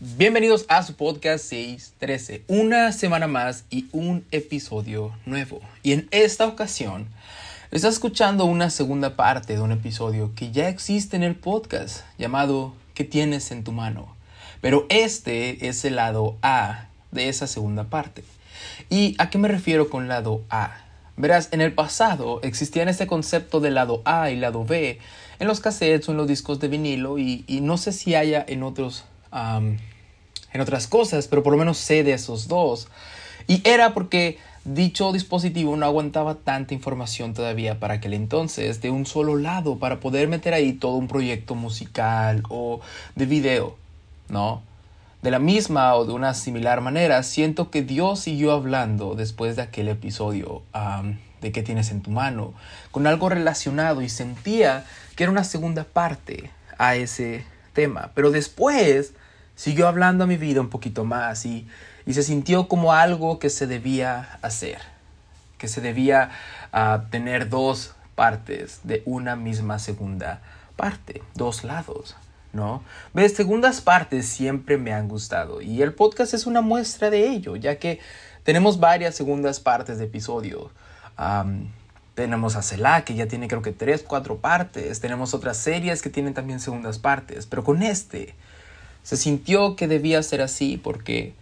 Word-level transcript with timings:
Bienvenidos 0.00 0.64
a 0.68 0.84
su 0.84 0.94
podcast 0.94 1.44
613, 1.46 2.44
una 2.46 2.92
semana 2.92 3.26
más 3.26 3.64
y 3.68 3.88
un 3.90 4.24
episodio 4.30 5.12
nuevo. 5.26 5.60
Y 5.82 5.90
en 5.90 6.06
esta 6.12 6.46
ocasión 6.46 7.08
estás 7.72 7.94
escuchando 7.94 8.44
una 8.44 8.70
segunda 8.70 9.16
parte 9.16 9.54
de 9.54 9.60
un 9.60 9.72
episodio 9.72 10.30
que 10.36 10.52
ya 10.52 10.68
existe 10.68 11.16
en 11.16 11.24
el 11.24 11.34
podcast 11.34 12.04
llamado 12.16 12.74
¿Qué 12.94 13.02
tienes 13.02 13.50
en 13.50 13.64
tu 13.64 13.72
mano? 13.72 14.14
Pero 14.60 14.86
este 14.88 15.66
es 15.66 15.84
el 15.84 15.96
lado 15.96 16.36
A 16.42 16.86
de 17.10 17.28
esa 17.28 17.48
segunda 17.48 17.90
parte. 17.90 18.22
¿Y 18.88 19.16
a 19.18 19.30
qué 19.30 19.38
me 19.38 19.48
refiero 19.48 19.90
con 19.90 20.06
lado 20.06 20.44
A? 20.48 20.76
Verás, 21.16 21.48
en 21.50 21.60
el 21.60 21.72
pasado 21.72 22.38
existían 22.44 22.88
este 22.88 23.08
concepto 23.08 23.58
de 23.58 23.72
lado 23.72 24.02
A 24.04 24.30
y 24.30 24.36
lado 24.36 24.64
B 24.64 25.00
en 25.40 25.48
los 25.48 25.58
cassettes 25.58 26.08
o 26.08 26.12
en 26.12 26.18
los 26.18 26.28
discos 26.28 26.60
de 26.60 26.68
vinilo 26.68 27.18
y, 27.18 27.44
no 27.62 27.76
sé 27.76 27.90
si 27.90 28.14
haya 28.14 28.44
en 28.46 28.62
otros 28.62 29.04
en 29.32 30.60
otras 30.60 30.86
cosas, 30.86 31.28
pero 31.28 31.42
por 31.42 31.52
lo 31.52 31.58
menos 31.58 31.78
sé 31.78 32.04
de 32.04 32.12
esos 32.12 32.48
dos. 32.48 32.88
Y 33.46 33.66
era 33.66 33.94
porque 33.94 34.38
dicho 34.64 35.12
dispositivo 35.12 35.76
no 35.76 35.86
aguantaba 35.86 36.34
tanta 36.34 36.74
información 36.74 37.32
todavía 37.32 37.80
para 37.80 37.94
aquel 37.94 38.12
entonces 38.12 38.82
de 38.82 38.90
un 38.90 39.06
solo 39.06 39.36
lado 39.36 39.78
para 39.78 40.00
poder 40.00 40.28
meter 40.28 40.52
ahí 40.52 40.74
todo 40.74 40.96
un 40.96 41.08
proyecto 41.08 41.54
musical 41.54 42.42
o 42.50 42.80
de 43.14 43.26
video, 43.26 43.76
¿no? 44.28 44.62
De 45.22 45.30
la 45.30 45.38
misma 45.38 45.94
o 45.94 46.04
de 46.04 46.12
una 46.12 46.34
similar 46.34 46.80
manera, 46.80 47.22
siento 47.22 47.70
que 47.70 47.82
Dios 47.82 48.20
siguió 48.20 48.52
hablando 48.52 49.14
después 49.14 49.56
de 49.56 49.62
aquel 49.62 49.88
episodio 49.88 50.62
de 51.40 51.52
qué 51.52 51.62
tienes 51.62 51.90
en 51.90 52.02
tu 52.02 52.10
mano, 52.10 52.52
con 52.90 53.06
algo 53.06 53.28
relacionado 53.28 54.02
y 54.02 54.08
sentía 54.08 54.84
que 55.16 55.24
era 55.24 55.32
una 55.32 55.44
segunda 55.44 55.84
parte 55.84 56.50
a 56.78 56.94
ese 56.96 57.44
Pero 58.14 58.30
después 58.30 59.12
siguió 59.54 59.86
hablando 59.86 60.24
a 60.24 60.26
mi 60.26 60.36
vida 60.36 60.60
un 60.60 60.70
poquito 60.70 61.04
más 61.04 61.46
y, 61.46 61.68
se 62.08 62.22
sintió 62.22 62.68
como 62.68 62.94
algo 62.94 63.38
que 63.38 63.50
se 63.50 63.66
debía 63.66 64.38
hacer, 64.40 64.78
que 65.58 65.68
se 65.68 65.82
debía 65.82 66.30
ah, 66.72 67.04
tener 67.10 67.50
dos 67.50 67.94
partes 68.14 68.80
de 68.82 69.02
una 69.04 69.36
misma 69.36 69.78
segunda 69.78 70.40
parte, 70.74 71.22
dos 71.34 71.64
lados. 71.64 72.16
¿No? 72.50 72.82
Ves, 73.12 73.34
segundas 73.34 73.82
partes 73.82 74.26
siempre 74.26 74.78
me 74.78 74.94
han 74.94 75.06
gustado 75.06 75.60
y 75.60 75.82
el 75.82 75.92
podcast 75.92 76.32
es 76.32 76.46
una 76.46 76.62
muestra 76.62 77.10
de 77.10 77.28
ello, 77.28 77.56
ya 77.56 77.78
que 77.78 78.00
tenemos 78.42 78.80
varias 78.80 79.14
segundas 79.14 79.60
partes 79.60 79.98
de 79.98 80.06
episodios. 80.06 80.70
Tenemos 82.18 82.56
a 82.56 82.62
Selah, 82.62 83.04
que 83.04 83.14
ya 83.14 83.28
tiene 83.28 83.46
creo 83.46 83.62
que 83.62 83.70
tres, 83.70 84.02
cuatro 84.02 84.38
partes. 84.38 84.98
Tenemos 84.98 85.34
otras 85.34 85.56
series 85.56 86.02
que 86.02 86.10
tienen 86.10 86.34
también 86.34 86.58
segundas 86.58 86.98
partes. 86.98 87.46
Pero 87.46 87.62
con 87.62 87.80
este, 87.80 88.34
se 89.04 89.16
sintió 89.16 89.76
que 89.76 89.86
debía 89.86 90.20
ser 90.24 90.42
así 90.42 90.78
porque, 90.78 91.34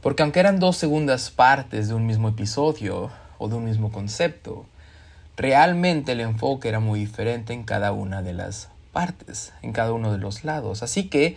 porque 0.00 0.22
aunque 0.22 0.40
eran 0.40 0.58
dos 0.58 0.78
segundas 0.78 1.30
partes 1.30 1.88
de 1.88 1.94
un 1.94 2.06
mismo 2.06 2.30
episodio 2.30 3.10
o 3.36 3.48
de 3.48 3.56
un 3.56 3.66
mismo 3.66 3.92
concepto, 3.92 4.64
realmente 5.36 6.12
el 6.12 6.22
enfoque 6.22 6.70
era 6.70 6.80
muy 6.80 7.00
diferente 7.00 7.52
en 7.52 7.64
cada 7.64 7.92
una 7.92 8.22
de 8.22 8.32
las 8.32 8.70
partes, 8.90 9.52
en 9.60 9.74
cada 9.74 9.92
uno 9.92 10.12
de 10.12 10.18
los 10.18 10.44
lados. 10.44 10.82
Así 10.82 11.10
que 11.10 11.36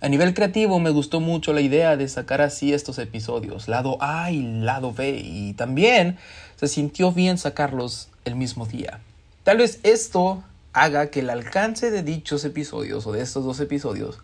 a 0.00 0.08
nivel 0.08 0.34
creativo 0.34 0.80
me 0.80 0.90
gustó 0.90 1.20
mucho 1.20 1.52
la 1.52 1.60
idea 1.60 1.96
de 1.96 2.08
sacar 2.08 2.40
así 2.40 2.72
estos 2.72 2.98
episodios, 2.98 3.68
lado 3.68 3.98
A 4.00 4.32
y 4.32 4.42
lado 4.42 4.92
B, 4.92 5.22
y 5.24 5.52
también 5.52 6.18
se 6.56 6.66
sintió 6.66 7.12
bien 7.12 7.38
sacarlos 7.38 8.08
el 8.24 8.36
mismo 8.36 8.66
día. 8.66 9.00
Tal 9.44 9.58
vez 9.58 9.80
esto 9.82 10.42
haga 10.72 11.10
que 11.10 11.20
el 11.20 11.30
alcance 11.30 11.90
de 11.90 12.02
dichos 12.02 12.44
episodios 12.44 13.06
o 13.06 13.12
de 13.12 13.22
estos 13.22 13.44
dos 13.44 13.60
episodios 13.60 14.18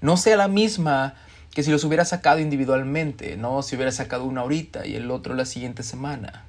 no 0.00 0.16
sea 0.16 0.36
la 0.36 0.48
misma 0.48 1.14
que 1.52 1.62
si 1.62 1.70
los 1.70 1.84
hubiera 1.84 2.04
sacado 2.04 2.38
individualmente, 2.38 3.36
¿no? 3.36 3.62
Si 3.62 3.74
hubiera 3.74 3.92
sacado 3.92 4.24
una 4.24 4.42
ahorita 4.42 4.86
y 4.86 4.94
el 4.94 5.10
otro 5.10 5.34
la 5.34 5.44
siguiente 5.44 5.82
semana. 5.82 6.44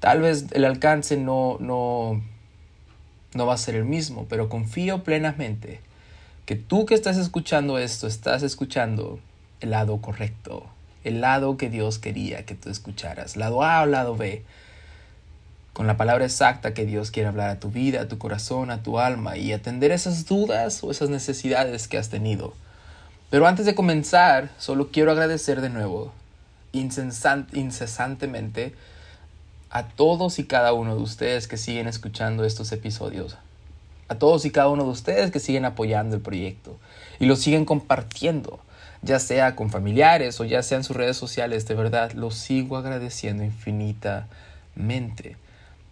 Tal 0.00 0.20
vez 0.20 0.46
el 0.52 0.64
alcance 0.64 1.16
no, 1.16 1.56
no, 1.60 2.20
no 3.34 3.46
va 3.46 3.54
a 3.54 3.58
ser 3.58 3.76
el 3.76 3.84
mismo, 3.84 4.26
pero 4.28 4.48
confío 4.48 5.04
plenamente 5.04 5.80
que 6.46 6.56
tú 6.56 6.86
que 6.86 6.94
estás 6.94 7.16
escuchando 7.16 7.78
esto, 7.78 8.08
estás 8.08 8.42
escuchando 8.42 9.20
el 9.60 9.70
lado 9.70 9.98
correcto, 9.98 10.66
el 11.04 11.20
lado 11.20 11.56
que 11.56 11.70
Dios 11.70 11.98
quería 11.98 12.44
que 12.44 12.54
tú 12.54 12.70
escucharas, 12.70 13.36
lado 13.36 13.62
A 13.62 13.82
o 13.82 13.86
lado 13.86 14.16
B, 14.16 14.42
con 15.80 15.86
la 15.86 15.96
palabra 15.96 16.26
exacta 16.26 16.74
que 16.74 16.84
Dios 16.84 17.10
quiere 17.10 17.30
hablar 17.30 17.48
a 17.48 17.58
tu 17.58 17.70
vida, 17.70 18.02
a 18.02 18.06
tu 18.06 18.18
corazón, 18.18 18.70
a 18.70 18.82
tu 18.82 18.98
alma 18.98 19.38
y 19.38 19.54
atender 19.54 19.92
esas 19.92 20.26
dudas 20.26 20.84
o 20.84 20.90
esas 20.90 21.08
necesidades 21.08 21.88
que 21.88 21.96
has 21.96 22.10
tenido. 22.10 22.52
Pero 23.30 23.46
antes 23.46 23.64
de 23.64 23.74
comenzar, 23.74 24.50
solo 24.58 24.90
quiero 24.90 25.10
agradecer 25.10 25.62
de 25.62 25.70
nuevo, 25.70 26.12
incesantemente, 26.74 28.74
a 29.70 29.88
todos 29.88 30.38
y 30.38 30.44
cada 30.44 30.74
uno 30.74 30.96
de 30.96 31.00
ustedes 31.00 31.48
que 31.48 31.56
siguen 31.56 31.88
escuchando 31.88 32.44
estos 32.44 32.72
episodios. 32.72 33.38
A 34.08 34.16
todos 34.16 34.44
y 34.44 34.50
cada 34.50 34.68
uno 34.68 34.84
de 34.84 34.90
ustedes 34.90 35.30
que 35.30 35.40
siguen 35.40 35.64
apoyando 35.64 36.14
el 36.14 36.20
proyecto 36.20 36.76
y 37.18 37.24
lo 37.24 37.36
siguen 37.36 37.64
compartiendo, 37.64 38.60
ya 39.00 39.18
sea 39.18 39.56
con 39.56 39.70
familiares 39.70 40.38
o 40.40 40.44
ya 40.44 40.62
sea 40.62 40.76
en 40.76 40.84
sus 40.84 40.94
redes 40.94 41.16
sociales. 41.16 41.66
De 41.66 41.74
verdad, 41.74 42.12
lo 42.12 42.30
sigo 42.30 42.76
agradeciendo 42.76 43.44
infinitamente. 43.44 45.38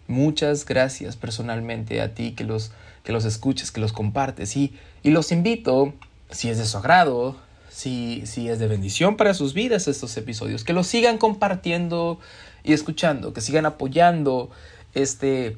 Muchas 0.09 0.65
gracias 0.65 1.15
personalmente 1.15 2.01
a 2.01 2.15
ti 2.15 2.31
que 2.31 2.43
los, 2.43 2.71
que 3.03 3.11
los 3.11 3.25
escuches, 3.25 3.69
que 3.69 3.79
los 3.79 3.93
compartes. 3.93 4.57
Y, 4.57 4.75
y 5.03 5.11
los 5.11 5.31
invito, 5.31 5.93
si 6.31 6.49
es 6.49 6.57
de 6.57 6.65
su 6.65 6.79
agrado, 6.79 7.35
si, 7.69 8.23
si 8.25 8.49
es 8.49 8.57
de 8.57 8.67
bendición 8.67 9.17
para 9.17 9.35
sus 9.35 9.53
vidas 9.53 9.87
estos 9.87 10.17
episodios, 10.17 10.63
que 10.63 10.73
los 10.73 10.87
sigan 10.87 11.19
compartiendo 11.19 12.19
y 12.63 12.73
escuchando, 12.73 13.33
que 13.33 13.41
sigan 13.41 13.67
apoyando 13.67 14.49
este, 14.95 15.57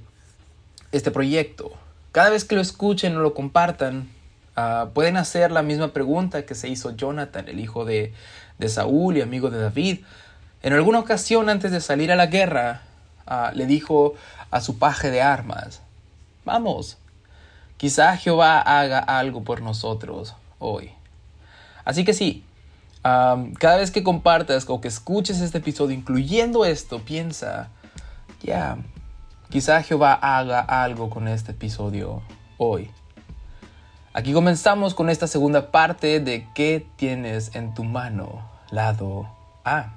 este 0.92 1.12
proyecto. 1.12 1.72
Cada 2.12 2.30
vez 2.30 2.44
que 2.44 2.56
lo 2.56 2.62
escuchen 2.62 3.16
o 3.16 3.22
lo 3.22 3.34
compartan, 3.34 4.10
ah, 4.58 4.90
pueden 4.94 5.16
hacer 5.16 5.54
la 5.54 5.62
misma 5.62 5.94
pregunta 5.94 6.46
que 6.46 6.56
se 6.56 6.68
hizo 6.68 6.94
Jonathan, 6.94 7.48
el 7.48 7.62
hijo 7.62 7.86
de, 7.86 8.12
de 8.60 8.68
Saúl 8.68 9.16
y 9.16 9.22
amigo 9.22 9.50
de 9.50 9.62
David. 9.62 10.00
En 10.62 10.74
alguna 10.74 11.00
ocasión 11.00 11.48
antes 11.48 11.72
de 11.72 11.80
salir 11.80 12.12
a 12.12 12.18
la 12.18 12.26
guerra, 12.26 12.82
Ah, 13.34 13.52
le 13.56 13.66
dijo 13.66 14.16
a 14.52 14.62
su 14.62 14.78
paje 14.78 15.10
de 15.10 15.22
armas, 15.22 15.82
vamos, 16.46 16.98
quizá 17.78 18.16
Jehová 18.18 18.60
haga 18.62 19.00
algo 19.00 19.44
por 19.44 19.62
nosotros 19.62 20.36
hoy. 20.60 20.92
Así 21.84 22.06
que 22.06 22.14
sí, 22.14 22.44
cada 23.02 23.78
vez 23.78 23.90
que 23.90 24.04
compartas 24.04 24.66
o 24.68 24.80
que 24.82 24.88
escuches 24.88 25.42
este 25.42 25.58
episodio, 25.58 25.96
incluyendo 25.96 26.66
esto, 26.66 27.00
piensa, 27.00 27.70
ya, 28.44 28.78
quizá 29.50 29.82
Jehová 29.82 30.14
haga 30.14 30.60
algo 30.60 31.10
con 31.10 31.28
este 31.28 31.54
episodio 31.54 32.22
hoy. 32.58 32.92
Aquí 34.14 34.34
comenzamos 34.34 34.94
con 34.94 35.10
esta 35.10 35.26
segunda 35.26 35.72
parte 35.72 36.20
de 36.20 36.46
qué 36.54 36.86
tienes 36.98 37.56
en 37.56 37.74
tu 37.74 37.86
mano, 37.86 38.48
lado 38.70 39.28
A. 39.64 39.94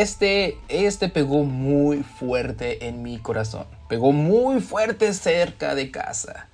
Este, 0.00 0.56
este 0.70 1.10
pegó 1.10 1.44
muy 1.44 2.02
fuerte 2.02 2.88
en 2.88 3.02
mi 3.02 3.18
corazón. 3.18 3.66
Pegó 3.86 4.12
muy 4.12 4.62
fuerte 4.62 5.12
cerca 5.12 5.74
de 5.74 5.90
casa. 5.90 6.48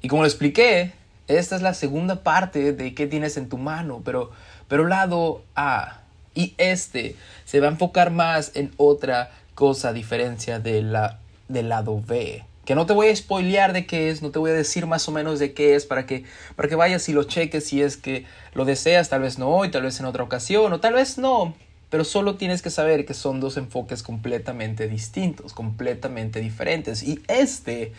y 0.00 0.08
como 0.08 0.22
lo 0.22 0.26
expliqué, 0.26 0.92
esta 1.28 1.56
es 1.56 1.60
la 1.60 1.74
segunda 1.74 2.22
parte 2.22 2.72
de 2.72 2.94
qué 2.94 3.06
tienes 3.06 3.36
en 3.36 3.50
tu 3.50 3.58
mano, 3.58 4.00
pero, 4.02 4.30
pero 4.66 4.86
lado 4.86 5.42
A. 5.54 6.00
Y 6.34 6.54
este 6.56 7.16
se 7.44 7.60
va 7.60 7.66
a 7.66 7.72
enfocar 7.72 8.10
más 8.10 8.52
en 8.54 8.72
otra 8.78 9.30
cosa 9.54 9.90
a 9.90 9.92
diferencia 9.92 10.60
de 10.60 10.80
la, 10.80 11.18
del 11.48 11.68
lado 11.68 12.00
B. 12.00 12.44
Que 12.64 12.74
no 12.74 12.86
te 12.86 12.94
voy 12.94 13.08
a 13.08 13.16
spoilear 13.16 13.74
de 13.74 13.84
qué 13.84 14.08
es, 14.08 14.22
no 14.22 14.30
te 14.30 14.38
voy 14.38 14.52
a 14.52 14.54
decir 14.54 14.86
más 14.86 15.06
o 15.06 15.12
menos 15.12 15.38
de 15.38 15.52
qué 15.52 15.74
es 15.74 15.84
para 15.84 16.06
que, 16.06 16.24
para 16.56 16.66
que 16.66 16.76
vayas 16.76 17.06
y 17.10 17.12
lo 17.12 17.24
cheques 17.24 17.66
si 17.66 17.82
es 17.82 17.98
que 17.98 18.24
lo 18.54 18.64
deseas, 18.64 19.10
tal 19.10 19.20
vez 19.20 19.38
no 19.38 19.50
hoy, 19.50 19.70
tal 19.70 19.82
vez 19.82 20.00
en 20.00 20.06
otra 20.06 20.24
ocasión, 20.24 20.72
o 20.72 20.80
tal 20.80 20.94
vez 20.94 21.18
no. 21.18 21.54
Pero 21.90 22.04
solo 22.04 22.36
tienes 22.36 22.62
que 22.62 22.70
saber 22.70 23.06
que 23.06 23.14
son 23.14 23.40
dos 23.40 23.56
enfoques 23.56 24.02
completamente 24.02 24.88
distintos, 24.88 25.52
completamente 25.52 26.40
diferentes. 26.40 27.02
Y 27.02 27.22
este 27.28 27.92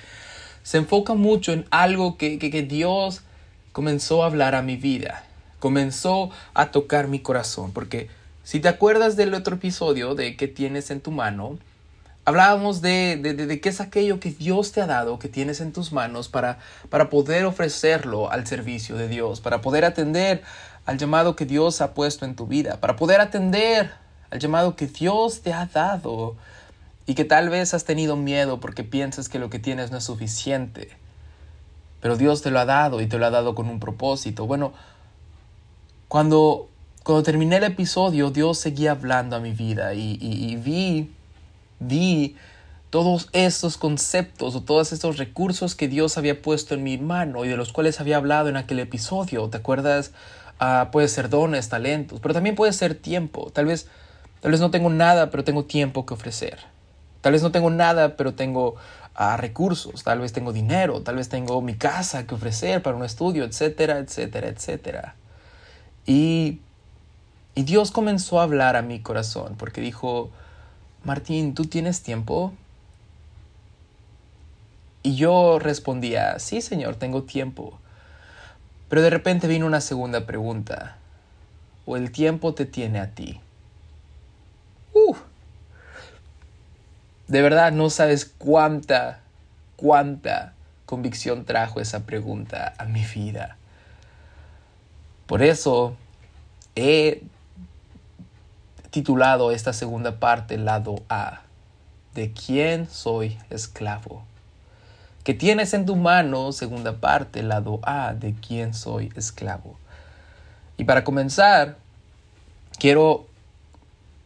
se 0.63 0.77
enfoca 0.77 1.13
mucho 1.13 1.53
en 1.53 1.65
algo 1.69 2.17
que, 2.17 2.39
que, 2.39 2.63
Dios 2.63 3.21
comenzó 3.71 4.23
a 4.23 4.25
hablar 4.27 4.55
a 4.55 4.61
mi 4.61 4.77
vida, 4.77 5.23
comenzó 5.59 6.31
a 6.53 6.71
tocar 6.71 7.07
mi 7.07 7.19
corazón. 7.19 7.71
Porque 7.71 8.09
si 8.43 8.59
te 8.59 8.67
acuerdas 8.67 9.15
del 9.15 9.33
otro 9.33 9.55
episodio 9.55 10.15
de 10.15 10.35
qué 10.35 10.47
tienes 10.47 10.91
en 10.91 11.01
tu 11.01 11.11
mano, 11.11 11.57
Hablábamos 12.27 12.81
de, 12.81 13.19
de, 13.21 13.35
de, 13.35 13.61
qué 13.61 13.69
es 13.69 13.79
aquello 13.79 14.19
que 14.19 14.31
Dios 14.31 14.71
te 14.71 14.81
ha 14.81 14.87
dado, 14.87 15.19
que 15.19 15.29
tienes 15.29 15.61
en 15.61 15.71
tus 15.71 15.91
manos 15.91 16.27
para, 16.27 16.57
para 16.89 17.11
poder 17.11 17.45
ofrecerlo 17.45 18.31
al 18.31 18.47
servicio 18.47 18.95
de 18.95 19.07
Dios, 19.07 19.41
para 19.41 19.61
poder 19.61 19.85
atender 19.85 20.41
al 20.85 20.97
llamado 20.97 21.35
que 21.35 21.45
Dios 21.45 21.81
ha 21.81 21.93
puesto 21.93 22.25
en 22.25 22.35
tu 22.35 22.47
vida, 22.47 22.79
para 22.79 22.95
poder 22.95 23.21
atender 23.21 23.91
al 24.29 24.39
llamado 24.39 24.75
que 24.75 24.87
Dios 24.87 25.41
te 25.41 25.53
ha 25.53 25.65
dado 25.65 26.35
y 27.05 27.15
que 27.15 27.25
tal 27.25 27.49
vez 27.49 27.73
has 27.73 27.85
tenido 27.85 28.15
miedo 28.15 28.59
porque 28.59 28.83
piensas 28.83 29.29
que 29.29 29.39
lo 29.39 29.49
que 29.49 29.59
tienes 29.59 29.91
no 29.91 29.97
es 29.97 30.03
suficiente. 30.03 30.89
Pero 32.01 32.17
Dios 32.17 32.41
te 32.41 32.51
lo 32.51 32.59
ha 32.59 32.65
dado 32.65 33.01
y 33.01 33.07
te 33.07 33.17
lo 33.17 33.25
ha 33.25 33.31
dado 33.31 33.55
con 33.55 33.67
un 33.67 33.79
propósito. 33.79 34.45
Bueno, 34.45 34.73
cuando, 36.07 36.69
cuando 37.03 37.23
terminé 37.23 37.57
el 37.57 37.63
episodio, 37.63 38.29
Dios 38.29 38.59
seguía 38.59 38.91
hablando 38.91 39.35
a 39.35 39.39
mi 39.39 39.51
vida 39.51 39.93
y, 39.93 40.17
y 40.21 40.55
vi 40.55 41.11
vi 41.79 42.35
todos 42.89 43.29
estos 43.33 43.77
conceptos 43.77 44.55
o 44.55 44.61
todos 44.61 44.93
estos 44.93 45.17
recursos 45.17 45.75
que 45.75 45.87
Dios 45.87 46.17
había 46.17 46.41
puesto 46.41 46.75
en 46.75 46.83
mi 46.83 46.97
mano 46.97 47.43
y 47.43 47.49
de 47.49 47.57
los 47.57 47.73
cuales 47.73 47.99
había 47.99 48.17
hablado 48.17 48.49
en 48.49 48.57
aquel 48.57 48.79
episodio. 48.79 49.49
¿Te 49.49 49.57
acuerdas? 49.57 50.11
Uh, 50.59 50.89
puede 50.89 51.09
ser 51.09 51.29
dones, 51.29 51.67
talentos, 51.67 52.19
pero 52.21 52.33
también 52.33 52.55
puede 52.55 52.71
ser 52.71 52.95
tiempo. 52.95 53.51
Tal 53.51 53.65
vez, 53.65 53.87
tal 54.39 54.51
vez 54.51 54.61
no 54.61 54.71
tengo 54.71 54.89
nada, 54.89 55.29
pero 55.29 55.43
tengo 55.43 55.65
tiempo 55.65 56.05
que 56.05 56.13
ofrecer. 56.13 56.59
Tal 57.21 57.33
vez 57.33 57.43
no 57.43 57.51
tengo 57.51 57.69
nada, 57.69 58.15
pero 58.15 58.35
tengo 58.35 58.75
uh, 59.19 59.37
recursos. 59.37 60.03
Tal 60.03 60.19
vez 60.19 60.31
tengo 60.31 60.53
dinero. 60.53 61.01
Tal 61.01 61.15
vez 61.15 61.27
tengo 61.27 61.61
mi 61.61 61.75
casa 61.75 62.25
que 62.25 62.35
ofrecer 62.35 62.81
para 62.81 62.95
un 62.95 63.03
estudio, 63.03 63.43
etcétera, 63.43 63.97
etcétera, 63.97 64.47
etcétera. 64.47 65.15
Y, 66.05 66.59
y 67.55 67.63
Dios 67.63 67.91
comenzó 67.91 68.39
a 68.39 68.43
hablar 68.43 68.75
a 68.75 68.81
mi 68.81 69.01
corazón 69.01 69.55
porque 69.57 69.81
dijo, 69.81 70.29
Martín, 71.03 71.53
¿tú 71.53 71.65
tienes 71.65 72.01
tiempo? 72.01 72.53
Y 75.03 75.15
yo 75.15 75.59
respondía, 75.59 76.39
sí, 76.39 76.61
señor, 76.61 76.95
tengo 76.95 77.23
tiempo. 77.23 77.77
Pero 78.89 79.01
de 79.01 79.09
repente 79.09 79.47
vino 79.47 79.65
una 79.65 79.81
segunda 79.81 80.25
pregunta. 80.25 80.97
¿O 81.85 81.97
el 81.97 82.11
tiempo 82.11 82.53
te 82.53 82.65
tiene 82.65 82.99
a 82.99 83.11
ti? 83.11 83.39
Uh, 84.93 85.15
de 87.27 87.41
verdad 87.41 87.71
no 87.71 87.89
sabes 87.89 88.25
cuánta, 88.25 89.19
cuánta 89.75 90.53
convicción 90.85 91.45
trajo 91.45 91.79
esa 91.79 92.05
pregunta 92.05 92.73
a 92.77 92.85
mi 92.85 93.03
vida. 93.03 93.57
Por 95.25 95.41
eso 95.41 95.95
he 96.75 97.23
titulado 98.91 99.51
esta 99.51 99.73
segunda 99.73 100.19
parte, 100.19 100.57
lado 100.57 101.03
A, 101.09 101.41
de 102.13 102.31
quién 102.31 102.87
soy 102.89 103.37
esclavo. 103.49 104.23
Que 105.25 105.33
tienes 105.33 105.73
en 105.73 105.87
tu 105.87 105.95
mano, 105.95 106.51
segunda 106.51 107.01
parte, 107.01 107.41
lado 107.41 107.79
A, 107.81 108.13
de 108.13 108.35
quién 108.35 108.75
soy 108.75 109.11
esclavo. 109.15 109.79
Y 110.77 110.83
para 110.83 111.03
comenzar, 111.03 111.77
quiero 112.77 113.25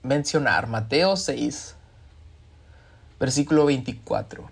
mencionar 0.03 0.67
Mateo 0.67 1.15
6, 1.15 1.75
versículo 3.17 3.65
24. 3.65 4.51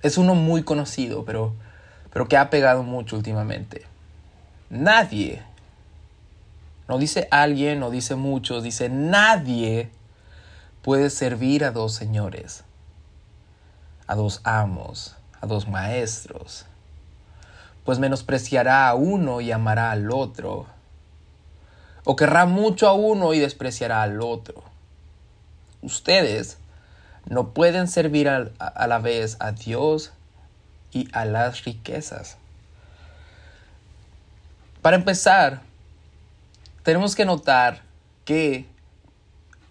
Es 0.00 0.16
uno 0.16 0.34
muy 0.34 0.62
conocido, 0.62 1.26
pero, 1.26 1.52
pero 2.10 2.28
que 2.28 2.38
ha 2.38 2.48
pegado 2.48 2.82
mucho 2.82 3.16
últimamente. 3.16 3.82
Nadie 4.70 5.42
no 6.88 6.96
dice 6.96 7.28
alguien, 7.30 7.78
no 7.78 7.90
dice 7.90 8.14
muchos, 8.14 8.62
dice 8.62 8.88
nadie 8.88 9.90
puede 10.80 11.10
servir 11.10 11.62
a 11.66 11.72
dos 11.72 11.94
señores, 11.94 12.64
a 14.06 14.14
dos 14.14 14.40
amos, 14.44 15.16
a 15.42 15.46
dos 15.46 15.68
maestros, 15.68 16.64
pues 17.84 17.98
menospreciará 17.98 18.88
a 18.88 18.94
uno 18.94 19.40
y 19.40 19.52
amará 19.52 19.90
al 19.90 20.10
otro, 20.10 20.66
o 22.04 22.16
querrá 22.16 22.46
mucho 22.46 22.88
a 22.88 22.94
uno 22.94 23.34
y 23.34 23.40
despreciará 23.40 24.02
al 24.02 24.22
otro. 24.22 24.62
Ustedes 25.82 26.58
no 27.26 27.50
pueden 27.50 27.88
servir 27.88 28.28
a, 28.28 28.50
a 28.58 28.86
la 28.86 28.98
vez 28.98 29.36
a 29.40 29.52
Dios 29.52 30.12
y 30.92 31.08
a 31.12 31.24
las 31.24 31.64
riquezas. 31.64 32.36
Para 34.80 34.96
empezar, 34.96 35.60
tenemos 36.84 37.14
que 37.14 37.24
notar 37.24 37.82
que 38.24 38.66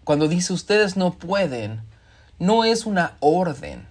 cuando 0.04 0.28
dice 0.28 0.52
ustedes 0.52 0.98
no 0.98 1.14
pueden, 1.14 1.82
no 2.40 2.66
es 2.66 2.86
una 2.86 3.16
orden. 3.20 3.91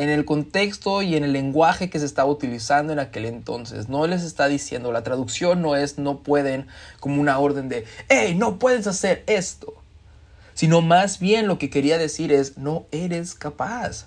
En 0.00 0.08
el 0.08 0.24
contexto 0.24 1.02
y 1.02 1.14
en 1.14 1.24
el 1.24 1.34
lenguaje 1.34 1.90
que 1.90 1.98
se 1.98 2.06
estaba 2.06 2.30
utilizando 2.30 2.90
en 2.90 2.98
aquel 2.98 3.26
entonces, 3.26 3.90
no 3.90 4.06
les 4.06 4.22
está 4.22 4.48
diciendo, 4.48 4.92
la 4.92 5.02
traducción 5.02 5.60
no 5.60 5.76
es 5.76 5.98
no 5.98 6.20
pueden 6.20 6.68
como 7.00 7.20
una 7.20 7.38
orden 7.38 7.68
de, 7.68 7.84
hey, 8.08 8.34
no 8.34 8.58
puedes 8.58 8.86
hacer 8.86 9.22
esto, 9.26 9.74
sino 10.54 10.80
más 10.80 11.18
bien 11.18 11.46
lo 11.46 11.58
que 11.58 11.68
quería 11.68 11.98
decir 11.98 12.32
es, 12.32 12.56
no 12.56 12.86
eres 12.92 13.34
capaz, 13.34 14.06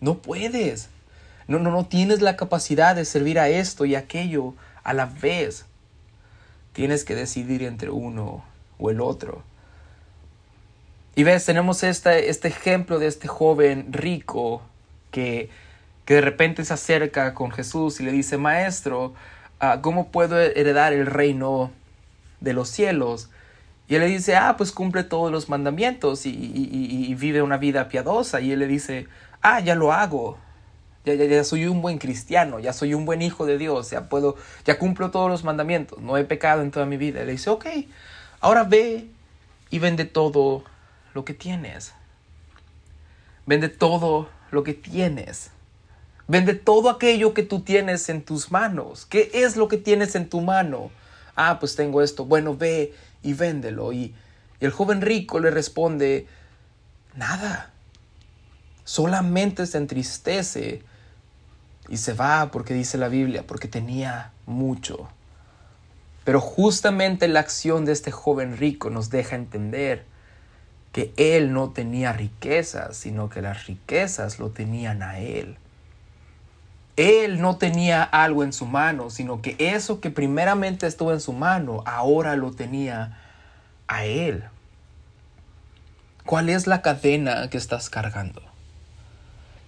no 0.00 0.18
puedes, 0.18 0.90
no, 1.48 1.58
no, 1.58 1.72
no 1.72 1.86
tienes 1.86 2.22
la 2.22 2.36
capacidad 2.36 2.94
de 2.94 3.04
servir 3.04 3.40
a 3.40 3.48
esto 3.48 3.86
y 3.86 3.96
aquello 3.96 4.54
a 4.84 4.94
la 4.94 5.06
vez. 5.06 5.64
Tienes 6.72 7.02
que 7.02 7.16
decidir 7.16 7.64
entre 7.64 7.90
uno 7.90 8.44
o 8.78 8.90
el 8.90 9.00
otro. 9.00 9.42
Y 11.16 11.24
ves, 11.24 11.44
tenemos 11.46 11.82
este, 11.82 12.30
este 12.30 12.46
ejemplo 12.46 13.00
de 13.00 13.08
este 13.08 13.26
joven 13.26 13.92
rico 13.92 14.62
que, 15.10 15.50
que 16.04 16.14
de 16.14 16.20
repente 16.20 16.64
se 16.64 16.74
acerca 16.74 17.34
con 17.34 17.50
Jesús 17.50 18.00
y 18.00 18.04
le 18.04 18.12
dice, 18.12 18.36
Maestro, 18.36 19.14
ah, 19.60 19.80
¿cómo 19.82 20.08
puedo 20.08 20.40
heredar 20.40 20.92
el 20.92 21.06
reino 21.06 21.70
de 22.40 22.52
los 22.52 22.68
cielos? 22.68 23.30
Y 23.90 23.96
él 23.96 24.02
le 24.02 24.06
dice, 24.06 24.36
ah, 24.36 24.54
pues 24.56 24.70
cumple 24.70 25.02
todos 25.02 25.32
los 25.32 25.48
mandamientos 25.48 26.24
y, 26.24 27.14
vive 27.18 27.42
una 27.42 27.56
vida 27.56 27.88
piadosa. 27.88 28.40
Y 28.40 28.52
él 28.52 28.60
le 28.60 28.68
dice, 28.68 29.08
ah, 29.42 29.58
ya 29.58 29.74
lo 29.74 29.92
hago. 29.92 30.38
Ya, 31.04 31.14
ya, 31.14 31.42
soy 31.42 31.66
un 31.66 31.82
buen 31.82 31.98
cristiano, 31.98 32.60
ya 32.60 32.72
soy 32.72 32.94
un 32.94 33.04
buen 33.04 33.20
hijo 33.20 33.46
de 33.46 33.58
Dios, 33.58 33.90
ya 33.90 34.08
puedo, 34.08 34.36
ya 34.64 34.78
cumplo 34.78 35.10
todos 35.10 35.30
los 35.30 35.44
mandamientos, 35.44 35.98
no 35.98 36.18
he 36.18 36.24
pecado 36.24 36.60
en 36.62 36.70
toda 36.70 36.86
mi 36.86 36.98
vida. 36.98 37.22
Y 37.22 37.26
le 37.26 37.32
dice, 37.32 37.50
ok, 37.50 37.66
ahora 38.40 38.64
ve 38.64 39.08
y 39.70 39.78
vende 39.80 40.04
todo 40.04 40.62
lo 41.14 41.24
que 41.24 41.34
tienes. 41.34 41.94
Vende 43.46 43.68
todo 43.68 44.28
lo 44.50 44.64
que 44.64 44.74
tienes. 44.74 45.50
Vende 46.28 46.54
todo 46.54 46.90
aquello 46.90 47.34
que 47.34 47.42
tú 47.42 47.60
tienes 47.60 48.08
en 48.08 48.22
tus 48.22 48.50
manos. 48.50 49.06
¿Qué 49.06 49.30
es 49.34 49.56
lo 49.56 49.68
que 49.68 49.76
tienes 49.76 50.14
en 50.14 50.28
tu 50.28 50.40
mano? 50.40 50.90
Ah, 51.34 51.58
pues 51.58 51.74
tengo 51.74 52.02
esto. 52.02 52.24
Bueno, 52.24 52.56
ve 52.56 52.94
y 53.22 53.32
véndelo. 53.32 53.92
y 53.92 54.14
el 54.60 54.70
joven 54.70 55.00
rico 55.00 55.40
le 55.40 55.50
responde, 55.50 56.26
nada. 57.16 57.72
Solamente 58.84 59.66
se 59.66 59.78
entristece 59.78 60.82
y 61.88 61.96
se 61.96 62.12
va 62.12 62.50
porque 62.50 62.74
dice 62.74 62.98
la 62.98 63.08
Biblia, 63.08 63.44
porque 63.46 63.68
tenía 63.68 64.32
mucho. 64.46 65.08
Pero 66.24 66.40
justamente 66.40 67.26
la 67.26 67.40
acción 67.40 67.84
de 67.84 67.92
este 67.92 68.10
joven 68.10 68.56
rico 68.56 68.90
nos 68.90 69.10
deja 69.10 69.34
entender 69.34 70.04
que 70.92 71.12
él 71.16 71.52
no 71.52 71.70
tenía 71.70 72.12
riquezas, 72.12 72.96
sino 72.96 73.28
que 73.28 73.42
las 73.42 73.66
riquezas 73.66 74.38
lo 74.38 74.50
tenían 74.50 75.02
a 75.02 75.18
él. 75.18 75.56
Él 76.96 77.40
no 77.40 77.56
tenía 77.56 78.02
algo 78.02 78.44
en 78.44 78.52
su 78.52 78.66
mano, 78.66 79.10
sino 79.10 79.40
que 79.40 79.56
eso 79.58 80.00
que 80.00 80.10
primeramente 80.10 80.86
estuvo 80.86 81.12
en 81.12 81.20
su 81.20 81.32
mano, 81.32 81.82
ahora 81.86 82.36
lo 82.36 82.50
tenía 82.50 83.18
a 83.86 84.04
él. 84.04 84.44
¿Cuál 86.26 86.48
es 86.48 86.66
la 86.66 86.82
cadena 86.82 87.48
que 87.48 87.56
estás 87.56 87.88
cargando? 87.88 88.42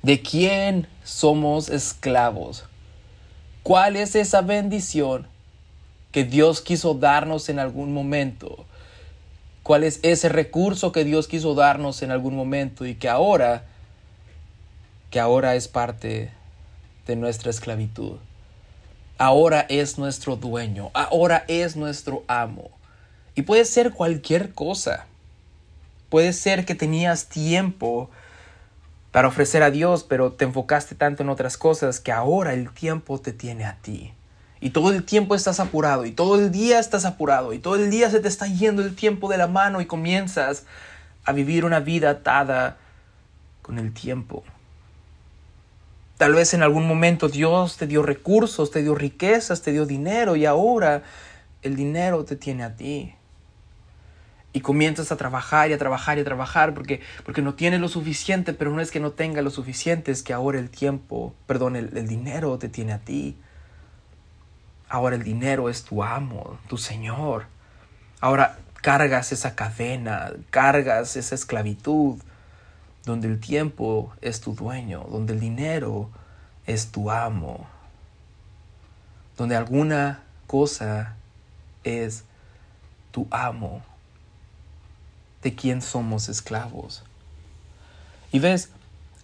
¿De 0.03 0.21
quién 0.21 0.89
somos 1.05 1.69
esclavos? 1.69 2.65
¿Cuál 3.63 3.97
es 3.97 4.17
esa 4.17 4.43
bendición 4.43 5.27
que 6.11 6.25
Dios 6.25 6.61
quiso 6.61 6.95
darnos 6.95 7.49
en 7.49 7.61
algún 7.61 7.95
momento? 7.95 8.67
¿Cuál 9.63 9.85
es 9.85 10.01
ese 10.03 10.29
recurso 10.29 10.91
que 10.91 11.05
Dios 11.05 11.29
quiso 11.29 11.55
darnos 11.55 12.03
en 12.03 12.11
algún 12.11 12.35
momento 12.35 12.85
y 12.85 12.97
que 12.97 13.09
ahora 13.09 13.65
que 15.11 15.21
ahora 15.21 15.55
es 15.55 15.69
parte 15.69 16.33
de 17.07 17.17
nuestra 17.17 17.51
esclavitud? 17.51 18.17
Ahora 19.19 19.67
es 19.69 19.99
nuestro 19.99 20.37
dueño, 20.37 20.91
ahora 20.95 21.45
es 21.47 21.77
nuestro 21.77 22.25
amo. 22.27 22.71
Y 23.35 23.43
puede 23.43 23.65
ser 23.65 23.93
cualquier 23.93 24.53
cosa. 24.53 25.07
Puede 26.09 26.33
ser 26.33 26.65
que 26.65 26.75
tenías 26.75 27.27
tiempo 27.29 28.11
para 29.13 29.29
ofrecer 29.29 29.63
a 29.63 29.71
Dios, 29.71 30.03
pero 30.03 30.33
te 30.33 30.45
enfocaste 30.45 30.95
tanto 30.95 31.23
en 31.23 31.29
otras 31.29 31.57
cosas 31.57 32.01
que 32.01 32.11
ahora 32.11 32.53
el 32.53 32.73
tiempo 32.73 33.21
te 33.21 33.33
tiene 33.33 33.65
a 33.65 33.77
ti. 33.81 34.13
Y 34.63 34.71
todo 34.71 34.93
el 34.93 35.03
tiempo 35.03 35.35
estás 35.35 35.59
apurado, 35.59 36.07
y 36.07 36.13
todo 36.13 36.37
el 36.37 36.53
día 36.53 36.79
estás 36.79 37.05
apurado, 37.05 37.53
y 37.53 37.59
todo 37.59 37.75
el 37.75 37.91
día 37.91 38.09
se 38.11 38.21
te 38.21 38.29
está 38.29 38.47
yendo 38.47 38.81
el 38.81 38.95
tiempo 38.95 39.29
de 39.29 39.37
la 39.37 39.49
mano 39.49 39.81
y 39.81 39.87
comienzas 39.87 40.67
a 41.25 41.33
vivir 41.33 41.65
una 41.65 41.81
vida 41.81 42.11
atada 42.11 42.77
con 43.61 43.81
el 43.81 43.93
tiempo. 43.93 44.45
Tal 46.17 46.35
vez 46.35 46.55
en 46.55 46.63
algún 46.63 46.87
momento 46.87 47.29
Dios 47.29 47.77
te 47.77 47.89
dio 47.89 48.05
recursos, 48.05 48.71
te 48.71 48.83
dio 48.85 48.95
riquezas, 48.95 49.63
te 49.63 49.73
dio 49.73 49.85
dinero 49.85 50.37
y 50.37 50.47
ahora 50.47 51.03
el 51.63 51.75
dinero 51.75 52.25
te 52.25 52.37
tiene 52.37 52.63
a 52.63 52.77
ti. 52.77 53.17
Y 54.53 54.61
comienzas 54.61 55.11
a 55.11 55.17
trabajar 55.17 55.71
y 55.71 55.73
a 55.73 55.79
trabajar 55.79 56.19
y 56.19 56.21
a 56.21 56.25
trabajar 56.25 56.73
porque, 56.73 57.01
porque 57.25 57.43
no 57.43 57.55
tienes 57.55 57.81
lo 57.81 57.89
suficiente, 57.89 58.53
pero 58.53 58.71
no 58.71 58.81
es 58.81 58.93
que 58.93 59.01
no 59.01 59.11
tenga 59.11 59.43
lo 59.43 59.51
suficiente, 59.51 60.13
es 60.13 60.23
que 60.23 60.33
ahora 60.33 60.61
el 60.61 60.71
tiempo, 60.71 61.35
perdón, 61.49 61.75
el, 61.75 61.97
el 61.97 62.07
dinero 62.07 62.57
te 62.59 62.69
tiene 62.69 62.93
a 62.93 62.99
ti. 63.01 63.37
Ahora 64.93 65.17
el 65.17 65.23
dinero 65.23 65.71
es 65.71 65.85
tu 65.85 66.05
amo, 66.05 66.59
tu 66.69 66.77
Señor. 66.77 67.47
Ahora 68.21 68.59
cargas 68.83 69.33
esa 69.33 69.55
cadena, 69.55 70.33
cargas 70.51 71.17
esa 71.17 71.35
esclavitud, 71.35 72.21
donde 73.07 73.27
el 73.27 73.41
tiempo 73.41 74.13
es 74.21 74.43
tu 74.43 74.55
dueño, 74.55 75.07
donde 75.11 75.33
el 75.33 75.41
dinero 75.41 76.11
es 76.67 76.93
tu 76.93 77.11
amo, 77.11 77.67
donde 79.39 79.57
alguna 79.57 80.25
cosa 80.47 81.17
es 81.85 82.25
tu 83.13 83.27
amo, 83.31 83.81
de 85.43 85.55
quien 85.55 85.81
somos 85.81 86.29
esclavos. 86.29 87.03
Y 88.31 88.41
ves, 88.41 88.69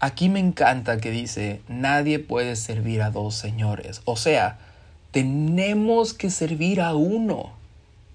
aquí 0.00 0.30
me 0.30 0.40
encanta 0.40 0.96
que 0.96 1.10
dice, 1.10 1.60
nadie 1.68 2.18
puede 2.20 2.56
servir 2.56 3.02
a 3.02 3.10
dos 3.10 3.34
señores. 3.34 4.00
O 4.06 4.16
sea, 4.16 4.58
tenemos 5.10 6.14
que 6.14 6.30
servir 6.30 6.80
a 6.80 6.94
uno. 6.94 7.52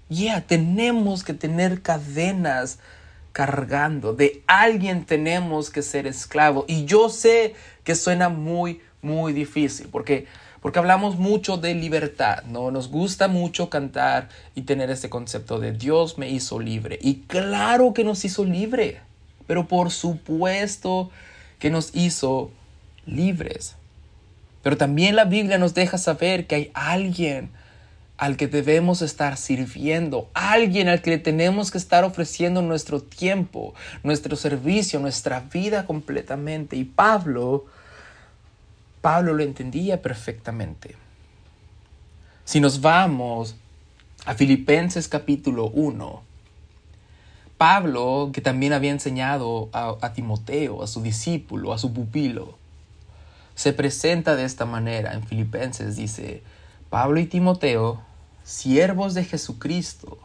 Ya, 0.08 0.42
tenemos 0.42 1.24
que 1.24 1.34
tener 1.34 1.82
cadenas 1.82 2.78
cargando. 3.32 4.12
De 4.12 4.42
alguien 4.46 5.04
tenemos 5.04 5.70
que 5.70 5.82
ser 5.82 6.06
esclavo. 6.06 6.64
Y 6.68 6.84
yo 6.84 7.08
sé 7.08 7.54
que 7.82 7.94
suena 7.94 8.28
muy, 8.28 8.80
muy 9.02 9.32
difícil 9.32 9.88
porque 9.90 10.26
porque 10.64 10.78
hablamos 10.78 11.18
mucho 11.18 11.58
de 11.58 11.74
libertad, 11.74 12.42
¿no? 12.44 12.70
Nos 12.70 12.88
gusta 12.88 13.28
mucho 13.28 13.68
cantar 13.68 14.30
y 14.54 14.62
tener 14.62 14.88
ese 14.88 15.10
concepto 15.10 15.60
de 15.60 15.72
Dios 15.72 16.16
me 16.16 16.30
hizo 16.30 16.58
libre. 16.58 16.98
Y 17.02 17.16
claro 17.26 17.92
que 17.92 18.02
nos 18.02 18.24
hizo 18.24 18.46
libre, 18.46 19.02
pero 19.46 19.68
por 19.68 19.90
supuesto 19.90 21.10
que 21.58 21.68
nos 21.68 21.94
hizo 21.94 22.50
libres. 23.04 23.76
Pero 24.64 24.78
también 24.78 25.14
la 25.14 25.26
Biblia 25.26 25.58
nos 25.58 25.74
deja 25.74 25.98
saber 25.98 26.46
que 26.46 26.54
hay 26.54 26.70
alguien 26.72 27.50
al 28.16 28.38
que 28.38 28.46
debemos 28.48 29.02
estar 29.02 29.36
sirviendo, 29.36 30.30
alguien 30.32 30.88
al 30.88 31.02
que 31.02 31.10
le 31.10 31.18
tenemos 31.18 31.70
que 31.70 31.76
estar 31.76 32.02
ofreciendo 32.02 32.62
nuestro 32.62 33.02
tiempo, 33.02 33.74
nuestro 34.02 34.36
servicio, 34.36 35.00
nuestra 35.00 35.40
vida 35.40 35.84
completamente. 35.84 36.76
Y 36.76 36.84
Pablo, 36.84 37.66
Pablo 39.02 39.34
lo 39.34 39.42
entendía 39.42 40.00
perfectamente. 40.00 40.96
Si 42.46 42.58
nos 42.58 42.80
vamos 42.80 43.56
a 44.24 44.32
Filipenses 44.32 45.08
capítulo 45.08 45.66
1, 45.66 46.22
Pablo, 47.58 48.30
que 48.32 48.40
también 48.40 48.72
había 48.72 48.92
enseñado 48.92 49.68
a, 49.74 49.94
a 50.00 50.14
Timoteo, 50.14 50.82
a 50.82 50.86
su 50.86 51.02
discípulo, 51.02 51.74
a 51.74 51.78
su 51.78 51.92
pupilo, 51.92 52.63
se 53.54 53.72
presenta 53.72 54.36
de 54.36 54.44
esta 54.44 54.66
manera 54.66 55.14
en 55.14 55.24
Filipenses, 55.24 55.96
dice, 55.96 56.42
Pablo 56.90 57.20
y 57.20 57.26
Timoteo, 57.26 58.02
siervos 58.42 59.14
de 59.14 59.24
Jesucristo, 59.24 60.18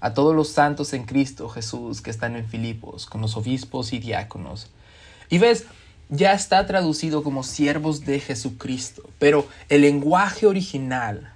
a 0.00 0.14
todos 0.14 0.34
los 0.34 0.48
santos 0.48 0.92
en 0.94 1.04
Cristo 1.04 1.48
Jesús 1.48 2.00
que 2.00 2.10
están 2.10 2.36
en 2.36 2.46
Filipos, 2.46 3.06
con 3.06 3.20
los 3.20 3.36
obispos 3.36 3.92
y 3.92 3.98
diáconos. 3.98 4.68
Y 5.30 5.38
ves, 5.38 5.64
ya 6.08 6.32
está 6.32 6.66
traducido 6.66 7.22
como 7.22 7.42
siervos 7.42 8.04
de 8.04 8.20
Jesucristo, 8.20 9.08
pero 9.18 9.46
el 9.68 9.82
lenguaje 9.82 10.46
original, 10.46 11.32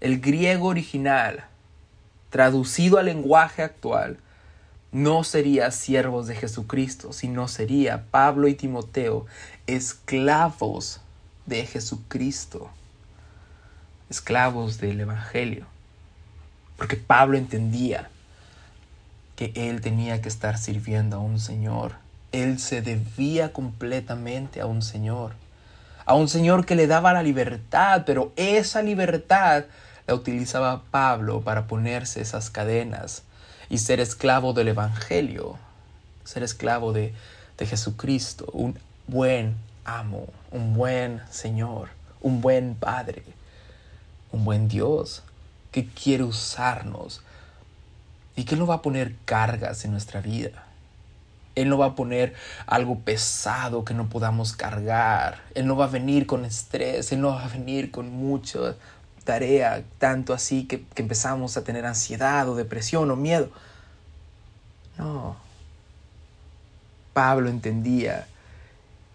el 0.00 0.20
griego 0.20 0.68
original, 0.68 1.44
traducido 2.28 2.98
al 2.98 3.06
lenguaje 3.06 3.62
actual, 3.62 4.18
no 4.92 5.22
sería 5.22 5.70
siervos 5.70 6.26
de 6.26 6.34
Jesucristo, 6.34 7.12
sino 7.12 7.46
sería 7.48 8.04
Pablo 8.10 8.48
y 8.48 8.54
Timoteo, 8.54 9.26
esclavos 9.66 11.00
de 11.46 11.64
Jesucristo, 11.66 12.70
esclavos 14.08 14.78
del 14.78 15.00
Evangelio. 15.00 15.66
Porque 16.76 16.96
Pablo 16.96 17.38
entendía 17.38 18.08
que 19.36 19.52
él 19.54 19.80
tenía 19.80 20.20
que 20.20 20.28
estar 20.28 20.58
sirviendo 20.58 21.16
a 21.16 21.20
un 21.20 21.38
Señor. 21.38 21.92
Él 22.32 22.58
se 22.58 22.82
debía 22.82 23.52
completamente 23.52 24.60
a 24.60 24.66
un 24.66 24.82
Señor. 24.82 25.34
A 26.04 26.14
un 26.14 26.28
Señor 26.28 26.66
que 26.66 26.74
le 26.74 26.86
daba 26.86 27.12
la 27.12 27.22
libertad, 27.22 28.02
pero 28.04 28.32
esa 28.36 28.82
libertad 28.82 29.64
la 30.06 30.14
utilizaba 30.14 30.82
Pablo 30.90 31.42
para 31.42 31.66
ponerse 31.68 32.20
esas 32.20 32.50
cadenas 32.50 33.22
y 33.70 33.78
ser 33.78 34.00
esclavo 34.00 34.52
del 34.52 34.68
Evangelio, 34.68 35.56
ser 36.24 36.42
esclavo 36.42 36.92
de, 36.92 37.14
de 37.56 37.66
Jesucristo, 37.66 38.46
un 38.52 38.78
buen 39.06 39.54
amo, 39.84 40.26
un 40.50 40.74
buen 40.74 41.22
Señor, 41.30 41.88
un 42.20 42.42
buen 42.42 42.74
Padre, 42.74 43.22
un 44.32 44.44
buen 44.44 44.68
Dios 44.68 45.22
que 45.70 45.86
quiere 45.86 46.24
usarnos 46.24 47.22
y 48.36 48.44
que 48.44 48.56
no 48.56 48.66
va 48.66 48.76
a 48.76 48.82
poner 48.82 49.14
cargas 49.24 49.84
en 49.84 49.92
nuestra 49.92 50.20
vida. 50.20 50.64
Él 51.54 51.68
no 51.68 51.78
va 51.78 51.86
a 51.86 51.94
poner 51.94 52.34
algo 52.66 53.00
pesado 53.00 53.84
que 53.84 53.94
no 53.94 54.08
podamos 54.08 54.52
cargar. 54.52 55.42
Él 55.54 55.66
no 55.66 55.76
va 55.76 55.86
a 55.86 55.88
venir 55.88 56.26
con 56.26 56.44
estrés. 56.44 57.12
Él 57.12 57.20
no 57.20 57.28
va 57.28 57.44
a 57.44 57.48
venir 57.48 57.90
con 57.90 58.10
mucho, 58.10 58.76
tarea, 59.30 59.84
tanto 59.98 60.34
así 60.34 60.64
que, 60.64 60.84
empezamos 60.96 61.56
a 61.56 61.62
tener 61.62 61.86
ansiedad 61.86 62.48
o 62.48 62.56
depresión 62.56 63.08
o 63.12 63.14
miedo. 63.14 63.48
No. 64.98 65.36
Pablo 67.12 67.48
entendía 67.48 68.26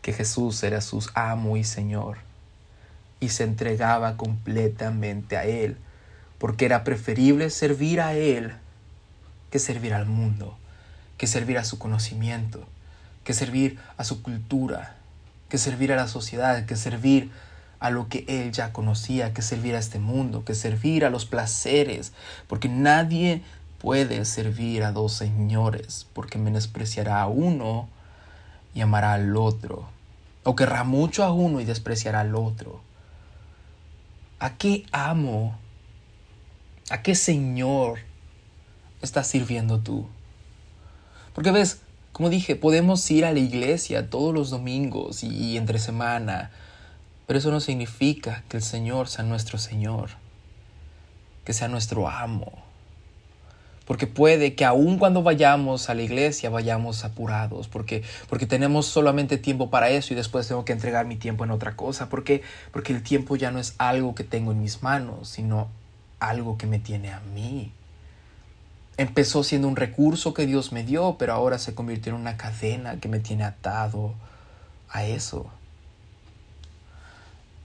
que 0.01 0.13
Jesús 0.13 0.63
era 0.63 0.79
su 0.79 1.05
amo 1.15 1.57
y 1.57 1.65
Señor 1.65 2.19
y 3.19 3.27
se 3.27 3.43
entregaba 3.43 4.15
completamente 4.15 5.35
a 5.35 5.43
Él, 5.43 5.75
porque 6.37 6.63
era 6.63 6.85
preferible 6.85 7.49
servir 7.49 7.99
a 7.99 8.13
Él 8.13 8.53
que 9.51 9.59
servir 9.59 9.93
al 9.93 10.05
mundo, 10.05 10.57
que 11.17 11.27
servir 11.27 11.57
a 11.57 11.65
su 11.65 11.77
conocimiento, 11.77 12.65
que 13.25 13.33
servir 13.33 13.79
a 13.97 14.05
su 14.05 14.23
cultura, 14.23 14.95
que 15.49 15.57
servir 15.57 15.91
a 15.91 15.97
la 15.97 16.07
sociedad, 16.07 16.65
que 16.65 16.77
servir 16.77 17.31
a 17.79 17.89
lo 17.89 18.07
que 18.07 18.25
él 18.27 18.51
ya 18.51 18.73
conocía, 18.73 19.33
que 19.33 19.41
servir 19.41 19.75
a 19.75 19.79
este 19.79 19.99
mundo, 19.99 20.45
que 20.45 20.55
servir 20.55 21.05
a 21.05 21.09
los 21.09 21.25
placeres, 21.25 22.13
porque 22.47 22.69
nadie 22.69 23.41
puede 23.79 24.25
servir 24.25 24.83
a 24.83 24.91
dos 24.91 25.13
señores, 25.13 26.07
porque 26.13 26.37
menospreciará 26.37 27.21
a 27.21 27.27
uno 27.27 27.87
y 28.73 28.81
amará 28.81 29.13
al 29.13 29.35
otro, 29.37 29.87
o 30.43 30.55
querrá 30.55 30.83
mucho 30.83 31.23
a 31.23 31.31
uno 31.31 31.61
y 31.61 31.65
despreciará 31.65 32.21
al 32.21 32.35
otro. 32.35 32.81
¿A 34.39 34.57
qué 34.57 34.85
amo? 34.91 35.57
¿A 36.89 37.01
qué 37.01 37.15
Señor 37.15 37.99
estás 39.01 39.27
sirviendo 39.27 39.79
tú? 39.79 40.07
Porque 41.33 41.51
ves, 41.51 41.81
como 42.11 42.29
dije, 42.29 42.55
podemos 42.55 43.09
ir 43.11 43.25
a 43.25 43.33
la 43.33 43.39
iglesia 43.39 44.09
todos 44.09 44.33
los 44.33 44.49
domingos 44.49 45.23
y, 45.23 45.57
entre 45.57 45.79
semana, 45.79 46.51
pero 47.27 47.39
eso 47.39 47.51
no 47.51 47.59
significa 47.59 48.43
que 48.49 48.57
el 48.57 48.63
Señor 48.63 49.07
sea 49.07 49.25
nuestro 49.25 49.57
Señor, 49.57 50.11
que 51.43 51.53
sea 51.53 51.67
nuestro 51.67 52.07
amo. 52.07 52.65
Porque 53.85 54.07
puede 54.07 54.55
que 54.55 54.65
aun 54.65 54.97
cuando 54.97 55.21
vayamos 55.21 55.89
a 55.89 55.93
la 55.93 56.01
iglesia 56.01 56.49
vayamos 56.49 57.05
apurados, 57.05 57.67
porque, 57.67 58.03
porque 58.27 58.47
tenemos 58.47 58.87
solamente 58.87 59.37
tiempo 59.37 59.69
para 59.69 59.89
eso 59.89 60.13
y 60.13 60.17
después 60.17 60.47
tengo 60.47 60.65
que 60.65 60.73
entregar 60.73 61.05
mi 61.05 61.17
tiempo 61.17 61.43
en 61.43 61.51
otra 61.51 61.75
cosa, 61.75 62.09
porque, 62.09 62.41
porque 62.71 62.93
el 62.93 63.03
tiempo 63.03 63.35
ya 63.35 63.51
no 63.51 63.59
es 63.59 63.75
algo 63.77 64.15
que 64.15 64.23
tengo 64.23 64.51
en 64.51 64.61
mis 64.61 64.81
manos, 64.81 65.29
sino 65.29 65.67
algo 66.19 66.57
que 66.57 66.65
me 66.65 66.79
tiene 66.79 67.11
a 67.11 67.19
mí. 67.33 67.71
Empezó 68.97 69.43
siendo 69.43 69.67
un 69.67 69.75
recurso 69.75 70.33
que 70.33 70.47
Dios 70.47 70.71
me 70.71 70.83
dio, 70.83 71.17
pero 71.19 71.33
ahora 71.33 71.59
se 71.59 71.75
convirtió 71.75 72.13
en 72.13 72.21
una 72.21 72.37
cadena 72.37 72.99
que 72.99 73.09
me 73.09 73.19
tiene 73.19 73.43
atado 73.43 74.13
a 74.89 75.05
eso. 75.05 75.47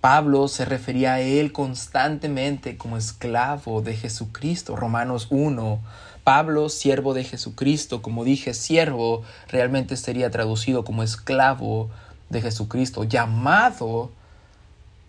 Pablo 0.01 0.49
se 0.49 0.65
refería 0.65 1.15
a 1.15 1.21
él 1.21 1.53
constantemente 1.53 2.79
como 2.79 2.97
esclavo 2.97 3.83
de 3.83 3.95
Jesucristo. 3.95 4.75
Romanos 4.75 5.27
1. 5.29 5.79
Pablo, 6.25 6.71
siervo 6.71 7.13
de 7.13 7.25
Jesucristo, 7.25 8.01
como 8.01 8.25
dije, 8.25 8.55
siervo 8.55 9.23
realmente 9.49 9.99
sería 9.99 10.31
traducido 10.31 10.85
como 10.85 11.03
esclavo 11.03 11.91
de 12.31 12.41
Jesucristo, 12.41 13.05
llamado 13.05 14.11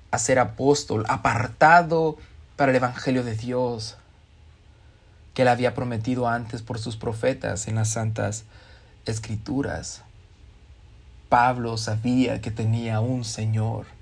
a 0.09 0.19
ser 0.19 0.39
apóstol, 0.39 1.05
apartado 1.07 2.17
para 2.57 2.71
el 2.71 2.77
Evangelio 2.77 3.23
de 3.23 3.35
Dios, 3.35 3.95
que 5.33 5.43
él 5.43 5.47
había 5.47 5.73
prometido 5.73 6.27
antes 6.27 6.61
por 6.61 6.79
sus 6.79 6.97
profetas 6.97 7.69
en 7.69 7.75
las 7.75 7.89
santas 7.89 8.43
escrituras. 9.05 10.01
Pablo 11.29 11.77
sabía 11.77 12.41
que 12.41 12.51
tenía 12.51 12.99
un 12.99 13.23
Señor. 13.23 14.00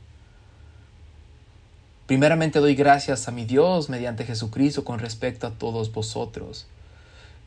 Primeramente 2.09 2.57
doy 2.57 2.73
gracias 2.73 3.27
a 3.27 3.31
mi 3.31 3.45
Dios 3.45 3.87
mediante 3.87 4.25
Jesucristo 4.25 4.83
con 4.83 4.97
respecto 4.97 5.45
a 5.45 5.51
todos 5.51 5.93
vosotros, 5.93 6.65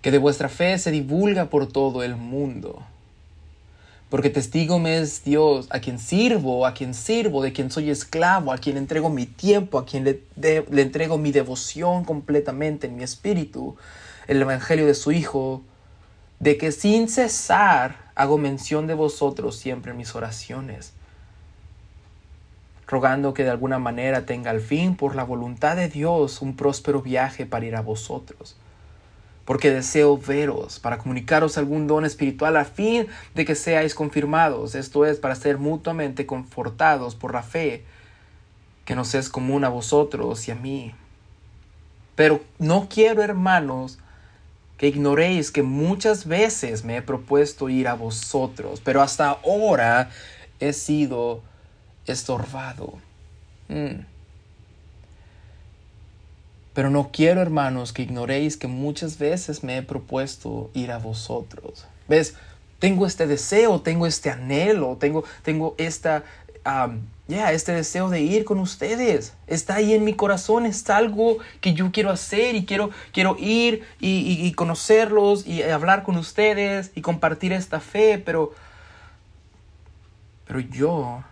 que 0.03 0.13
de 0.13 0.19
vuestra 0.19 0.49
fe 0.49 0.79
se 0.79 0.93
divulga 0.93 1.47
por 1.47 1.67
todo 1.67 2.05
el 2.05 2.15
mundo. 2.15 2.81
Porque 4.09 4.31
testigo 4.31 4.79
me 4.79 4.99
es 4.99 5.25
Dios, 5.25 5.67
a 5.71 5.81
quien 5.81 5.99
sirvo, 5.99 6.65
a 6.65 6.75
quien 6.75 6.95
sirvo, 6.95 7.43
de 7.43 7.53
quien 7.53 7.73
soy 7.73 7.91
esclavo, 7.91 8.53
a 8.53 8.59
quien 8.59 8.77
entrego 8.77 9.11
mi 9.11 9.27
tiempo, 9.27 9.81
a 9.81 9.85
quien 9.85 10.05
le, 10.05 10.21
le 10.37 10.83
entrego 10.83 11.19
mi 11.19 11.33
devoción 11.33 12.05
completamente 12.05 12.87
en 12.87 12.95
mi 12.95 13.03
espíritu, 13.03 13.75
el 14.29 14.41
Evangelio 14.41 14.87
de 14.87 14.95
su 14.95 15.11
Hijo, 15.11 15.63
de 16.39 16.57
que 16.57 16.71
sin 16.71 17.09
cesar 17.09 18.13
hago 18.15 18.39
mención 18.39 18.87
de 18.87 18.95
vosotros 18.95 19.57
siempre 19.57 19.91
en 19.91 19.97
mis 19.97 20.15
oraciones, 20.15 20.93
rogando 22.93 23.33
que 23.33 23.43
de 23.43 23.51
alguna 23.51 23.79
manera 23.79 24.27
tenga 24.27 24.51
al 24.51 24.61
fin, 24.61 24.97
por 24.97 25.17
la 25.17 25.25
voluntad 25.25 25.77
de 25.77 25.89
Dios, 25.89 26.43
un 26.43 26.55
próspero 26.55 27.01
viaje 27.01 27.47
para 27.47 27.65
ir 27.65 27.75
a 27.75 27.81
vosotros. 27.81 28.55
Porque 29.47 29.71
deseo 29.71 30.19
veros, 30.19 30.79
para 30.79 30.99
comunicaros 30.99 31.57
algún 31.57 31.87
don 31.87 32.05
espiritual 32.05 32.55
a 32.59 32.67
fin 32.67 33.07
de 33.35 33.47
que 33.47 33.55
seáis 33.55 33.95
confirmados, 33.95 34.75
esto 34.75 35.07
es, 35.07 35.19
para 35.19 35.35
ser 35.35 35.57
mutuamente 35.57 36.27
confortados 36.27 37.15
por 37.15 37.33
la 37.33 37.43
fe 37.43 37.83
que 38.85 38.95
nos 38.95 39.15
es 39.15 39.31
común 39.31 39.65
a 39.65 39.71
vosotros 39.71 40.47
y 40.47 40.51
a 40.51 40.55
mí. 40.55 40.95
Pero 42.15 42.43
no 42.59 42.89
quiero, 42.91 43.23
hermanos, 43.23 43.99
que 44.77 44.89
ignoréis 44.89 45.51
que 45.51 45.63
muchas 45.63 46.27
veces 46.27 46.85
me 46.85 46.99
he 46.99 47.03
propuesto 47.03 47.71
ir 47.71 47.89
a 47.89 47.95
vosotros, 47.95 48.83
pero 48.85 49.01
hasta 49.01 49.31
ahora 49.31 50.11
he 50.61 50.75
sido 50.75 51.41
estorbado. 52.07 52.95
Mm. 53.69 54.05
Pero 56.75 56.91
no 56.91 57.11
quiero, 57.13 57.43
hermanos, 57.43 57.93
que 57.93 58.03
ignoréis 58.03 58.57
que 58.57 58.67
muchas 58.67 59.19
veces 59.19 59.63
me 59.63 59.77
he 59.77 59.83
propuesto 59.83 60.71
ir 60.73 60.91
a 60.91 60.99
vosotros. 60.99 61.87
¿Ves? 62.09 62.35
Tengo 62.79 63.07
este 63.07 63.27
deseo, 63.27 63.81
tengo 63.81 64.07
este 64.07 64.31
anhelo, 64.31 64.97
tengo, 64.99 65.25
tengo 65.43 65.75
esta 65.79 66.25
ya, 67.29 67.53
este 67.53 67.73
deseo 67.73 68.09
de 68.09 68.21
ir 68.21 68.45
con 68.45 68.59
ustedes. 68.59 69.35
Está 69.47 69.77
ahí 69.77 69.95
en 69.95 70.05
mi 70.05 70.15
corazón, 70.15 70.67
es 70.67 70.89
algo 70.91 71.39
que 71.61 71.75
yo 71.75 71.91
quiero 71.93 72.11
hacer 72.11 72.55
y 72.55 72.65
quiero, 72.65 72.91
quiero 73.13 73.37
ir 73.39 73.85
y, 74.01 74.47
y, 74.47 74.53
conocerlos 74.53 75.47
y 75.47 75.63
hablar 75.63 76.03
con 76.03 76.17
ustedes 76.17 76.93
y 76.95 77.01
compartir 77.01 77.53
esta 77.53 77.81
fe, 77.81 78.19
pero, 78.25 78.53
pero 80.47 80.61
yo 80.61 81.25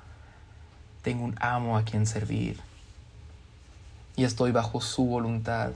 tengo 1.02 1.25
un 1.25 1.37
amo 1.40 1.76
a 1.76 1.85
quien 1.85 2.07
servir. 2.07 2.61
Y 4.16 4.25
estoy 4.25 4.52
bajo 4.52 4.80
su 4.80 5.04
voluntad 5.04 5.73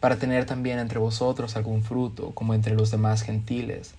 para 0.00 0.16
tener 0.16 0.46
también 0.46 0.78
entre 0.78 0.98
vosotros 0.98 1.54
algún 1.54 1.84
fruto 1.84 2.32
como 2.32 2.54
entre 2.54 2.74
los 2.74 2.90
demás 2.90 3.22
gentiles. 3.22 3.94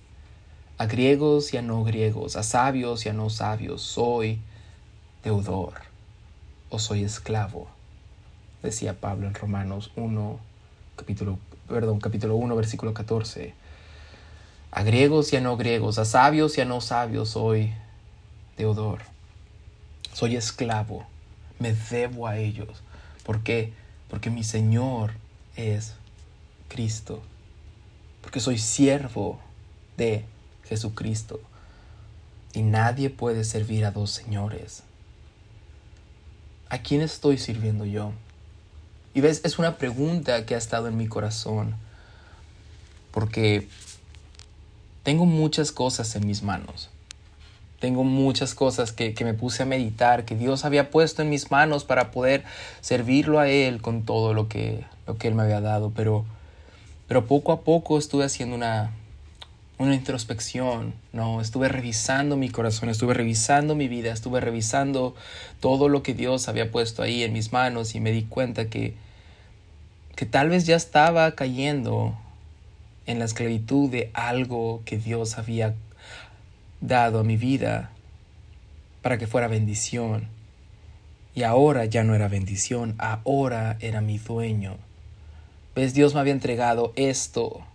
A 0.76 0.86
griegos 0.86 1.54
y 1.54 1.56
a 1.56 1.62
no 1.62 1.84
griegos, 1.84 2.36
a 2.36 2.42
sabios 2.42 3.06
y 3.06 3.08
a 3.08 3.12
no 3.12 3.30
sabios, 3.30 3.80
soy 3.80 4.40
deudor 5.22 5.74
o 6.68 6.78
soy 6.78 7.04
esclavo, 7.04 7.68
decía 8.62 9.00
Pablo 9.00 9.28
en 9.28 9.34
Romanos 9.34 9.92
1, 9.96 10.38
capítulo, 10.96 11.38
perdón, 11.68 12.00
capítulo 12.00 12.36
1, 12.36 12.56
versículo 12.56 12.92
14. 12.92 13.54
A 14.72 14.82
griegos 14.82 15.32
y 15.32 15.36
a 15.36 15.40
no 15.40 15.56
griegos, 15.56 15.98
a 15.98 16.04
sabios 16.04 16.58
y 16.58 16.60
a 16.60 16.64
no 16.64 16.80
sabios, 16.80 17.30
soy 17.30 17.72
deudor, 18.58 19.02
soy 20.14 20.36
esclavo, 20.36 21.04
me 21.58 21.74
debo 21.74 22.26
a 22.26 22.38
ellos. 22.38 22.82
¿Por 23.24 23.42
qué? 23.42 23.72
Porque 24.08 24.30
mi 24.30 24.44
Señor 24.44 25.12
es 25.56 25.94
Cristo, 26.68 27.20
porque 28.22 28.40
soy 28.40 28.58
siervo 28.58 29.40
de 29.96 30.24
Jesucristo. 30.64 31.40
Y 32.52 32.62
nadie 32.62 33.10
puede 33.10 33.42
servir 33.42 33.84
a 33.84 33.90
dos 33.90 34.12
señores. 34.12 34.84
¿A 36.68 36.78
quién 36.78 37.00
estoy 37.00 37.36
sirviendo 37.36 37.84
yo? 37.84 38.12
Y 39.12 39.20
ves, 39.20 39.40
es 39.44 39.58
una 39.58 39.76
pregunta 39.76 40.46
que 40.46 40.54
ha 40.54 40.58
estado 40.58 40.86
en 40.86 40.96
mi 40.96 41.08
corazón. 41.08 41.74
Porque 43.10 43.68
tengo 45.02 45.26
muchas 45.26 45.72
cosas 45.72 46.14
en 46.14 46.26
mis 46.26 46.42
manos. 46.44 46.90
Tengo 47.84 48.02
muchas 48.02 48.54
cosas 48.54 48.92
que, 48.92 49.14
me 49.26 49.34
puse 49.34 49.62
a 49.62 49.66
meditar, 49.66 50.24
que 50.24 50.34
Dios 50.34 50.64
había 50.64 50.88
puesto 50.90 51.20
en 51.20 51.28
mis 51.28 51.50
manos 51.50 51.84
para 51.84 52.12
poder 52.12 52.42
servirlo 52.80 53.40
a 53.40 53.50
Él 53.50 53.82
con 53.82 54.06
todo 54.06 54.32
lo 54.32 54.48
que, 54.48 54.86
lo 55.06 55.18
que 55.18 55.28
Él 55.28 55.34
me 55.34 55.42
había 55.42 55.60
dado. 55.60 55.92
Pero, 55.94 56.24
pero 57.08 57.26
poco 57.26 57.52
a 57.52 57.60
poco 57.60 57.98
estuve 57.98 58.24
haciendo 58.24 58.56
una, 58.56 58.90
una 59.76 59.94
introspección, 59.94 60.94
¿no? 61.12 61.42
Estuve 61.42 61.68
revisando 61.68 62.38
mi 62.38 62.48
corazón, 62.48 62.88
estuve 62.88 63.12
revisando 63.12 63.74
mi 63.74 63.86
vida, 63.86 64.14
estuve 64.14 64.40
revisando 64.40 65.14
todo 65.60 65.90
lo 65.90 66.02
que 66.02 66.14
Dios 66.14 66.48
había 66.48 66.70
puesto 66.70 67.02
ahí 67.02 67.22
en 67.22 67.34
mis 67.34 67.52
manos 67.52 67.94
y 67.94 68.00
me 68.00 68.12
di 68.12 68.22
cuenta 68.22 68.70
que, 68.70 68.94
que 70.16 70.24
tal 70.24 70.48
vez 70.48 70.64
ya 70.64 70.76
estaba 70.76 71.32
cayendo 71.32 72.16
en 73.04 73.18
la 73.18 73.26
esclavitud 73.26 73.90
de 73.90 74.10
algo 74.14 74.80
que 74.86 74.96
Dios 74.96 75.36
había 75.36 75.74
dado 76.86 77.20
a 77.20 77.24
mi 77.24 77.36
vida 77.36 77.90
para 79.02 79.18
que 79.18 79.26
fuera 79.26 79.48
bendición. 79.48 80.28
Y 81.34 81.42
ahora 81.42 81.84
ya 81.86 82.04
no 82.04 82.14
era 82.14 82.28
bendición, 82.28 82.94
ahora 82.98 83.76
era 83.80 84.00
mi 84.00 84.18
dueño. 84.18 84.76
¿Ves? 85.74 85.94
Dios 85.94 86.14
me 86.14 86.20
había 86.20 86.32
entregado 86.32 86.92
esto 86.94 87.66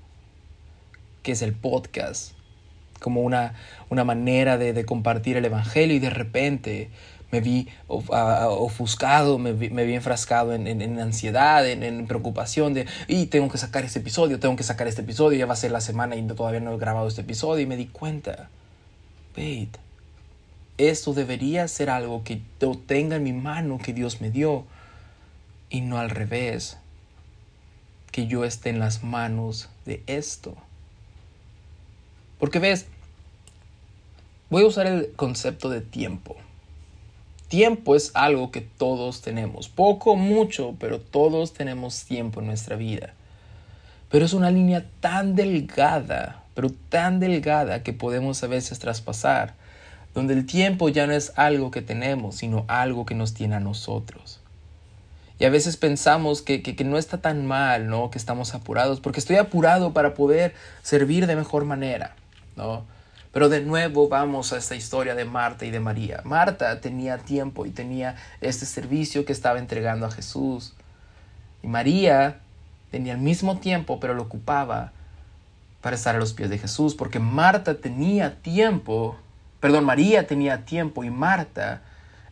que 1.23 1.33
es 1.33 1.41
el 1.41 1.53
podcast, 1.53 2.31
como 3.01 3.21
una, 3.21 3.55
una 3.89 4.05
manera 4.05 4.57
de, 4.57 4.85
compartir 4.85 5.35
el 5.35 5.43
Evangelio 5.43 5.95
y 5.95 5.99
de 5.99 6.09
repente 6.09 6.89
me 7.31 7.41
vi 7.41 7.67
ofuscado, 7.87 9.37
me 9.37 9.51
vi, 9.51 9.69
me 9.69 9.83
vi 9.85 9.95
enfrascado 9.95 10.53
en, 10.53 10.99
ansiedad, 10.99 11.67
en, 11.67 12.07
preocupación 12.07 12.73
de, 12.73 12.85
y 13.07 13.25
tengo 13.25 13.49
que 13.49 13.57
sacar 13.57 13.83
este 13.83 13.99
episodio, 13.99 14.39
tengo 14.39 14.55
que 14.55 14.63
sacar 14.63 14.87
este 14.87 15.01
episodio, 15.01 15.37
ya 15.37 15.45
va 15.45 15.53
a 15.53 15.57
ser 15.57 15.71
la 15.71 15.81
semana 15.81 16.15
y 16.15 16.21
todavía 16.27 16.61
no 16.61 16.73
he 16.73 16.77
grabado 16.77 17.07
este 17.07 17.21
episodio 17.21 17.63
y 17.63 17.67
me 17.67 17.75
di 17.75 17.87
cuenta, 17.87 18.49
esto 20.77 21.13
debería 21.13 21.67
ser 21.67 21.89
algo 21.89 22.23
que 22.23 22.41
yo 22.59 22.77
tenga 22.77 23.17
en 23.17 23.23
mi 23.23 23.33
mano 23.33 23.77
que 23.77 23.93
Dios 23.93 24.21
me 24.21 24.31
dio 24.31 24.65
y 25.69 25.81
no 25.81 25.97
al 25.97 26.09
revés, 26.09 26.77
que 28.11 28.27
yo 28.27 28.45
esté 28.45 28.69
en 28.69 28.79
las 28.79 29.03
manos 29.03 29.69
de 29.85 30.01
esto. 30.07 30.55
Porque 32.39 32.59
ves, 32.59 32.87
voy 34.49 34.63
a 34.63 34.67
usar 34.67 34.87
el 34.87 35.11
concepto 35.15 35.69
de 35.69 35.81
tiempo. 35.81 36.37
Tiempo 37.49 37.95
es 37.95 38.11
algo 38.13 38.51
que 38.51 38.61
todos 38.61 39.21
tenemos, 39.21 39.69
poco, 39.69 40.15
mucho, 40.15 40.75
pero 40.79 40.99
todos 40.99 41.53
tenemos 41.53 42.05
tiempo 42.05 42.39
en 42.39 42.47
nuestra 42.47 42.75
vida. 42.75 43.13
Pero 44.09 44.25
es 44.25 44.33
una 44.33 44.51
línea 44.51 44.85
tan 45.01 45.35
delgada, 45.35 46.43
pero 46.59 46.73
tan 46.89 47.21
delgada 47.21 47.83
que 47.83 47.93
podemos 47.93 48.43
a 48.43 48.47
veces 48.47 48.79
traspasar, 48.79 49.53
donde 50.13 50.33
el 50.33 50.45
tiempo 50.45 50.89
ya 50.89 51.07
no 51.07 51.13
es 51.13 51.31
algo 51.37 51.71
que 51.71 51.81
tenemos, 51.81 52.35
sino 52.35 52.65
algo 52.67 53.05
que 53.05 53.15
nos 53.15 53.33
tiene 53.33 53.55
a 53.55 53.61
nosotros. 53.61 54.41
Y 55.39 55.45
a 55.45 55.49
veces 55.49 55.77
pensamos 55.77 56.41
que, 56.41 56.61
que, 56.61 56.83
no 56.83 56.97
está 56.97 57.19
tan 57.19 57.45
mal, 57.45 57.87
¿no? 57.87 58.11
Que 58.11 58.17
estamos 58.17 58.53
apurados, 58.55 58.99
porque 58.99 59.21
estoy 59.21 59.37
apurado 59.37 59.93
para 59.93 60.15
poder 60.15 60.53
servir 60.83 61.27
de 61.27 61.37
mejor 61.37 61.63
manera. 61.63 62.17
Pero 63.31 63.47
de 63.47 63.61
nuevo 63.61 64.09
vamos 64.09 64.51
a 64.51 64.57
esta 64.57 64.75
historia 64.75 65.15
de 65.15 65.23
Marta 65.23 65.65
y 65.65 65.71
de 65.71 65.79
María. 65.79 66.19
Marta 66.25 66.81
tenía 66.81 67.19
tiempo 67.19 67.67
y 67.67 67.69
tenía 67.69 68.17
este 68.41 68.65
servicio 68.65 69.23
que 69.23 69.31
estaba 69.31 69.59
entregando 69.59 70.05
a 70.07 70.11
Jesús. 70.11 70.73
Y 71.63 71.67
María 71.67 72.41
tenía 72.91 73.13
el 73.13 73.19
mismo 73.19 73.59
tiempo, 73.59 74.01
pero 74.01 74.13
lo 74.13 74.23
ocupaba 74.23 74.91
para 75.81 75.95
estar 75.95 76.15
a 76.15 76.19
los 76.19 76.33
pies 76.33 76.49
de 76.49 76.57
Jesús, 76.57 76.95
porque 76.95 77.19
Marta 77.19 77.75
tenía 77.75 78.41
tiempo, 78.41 79.17
perdón, 79.59 79.85
María 79.85 80.27
tenía 80.27 80.65
tiempo 80.65 81.03
y 81.03 81.09
Marta 81.09 81.81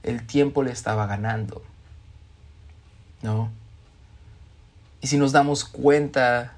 el 0.03 0.25
tiempo 0.25 0.63
le 0.63 0.71
estaba 0.71 1.07
ganando. 1.07 1.63
¿No? 3.21 3.49
Y 5.01 5.07
si 5.07 5.17
nos 5.17 5.31
damos 5.31 5.65
cuenta 5.65 6.57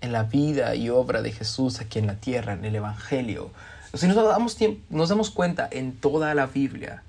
en 0.00 0.12
la 0.12 0.24
vida 0.24 0.74
y 0.74 0.88
obra 0.90 1.22
de 1.22 1.32
Jesús 1.32 1.80
aquí 1.80 1.98
en 1.98 2.06
la 2.06 2.16
tierra, 2.16 2.54
en 2.54 2.64
el 2.64 2.74
Evangelio. 2.74 3.50
Si 3.94 4.06
nos 4.06 4.16
damos, 4.16 4.56
nos 4.88 5.08
damos 5.08 5.30
cuenta 5.30 5.68
en 5.70 5.96
toda 5.96 6.34
la 6.34 6.46
Biblia, 6.46 7.02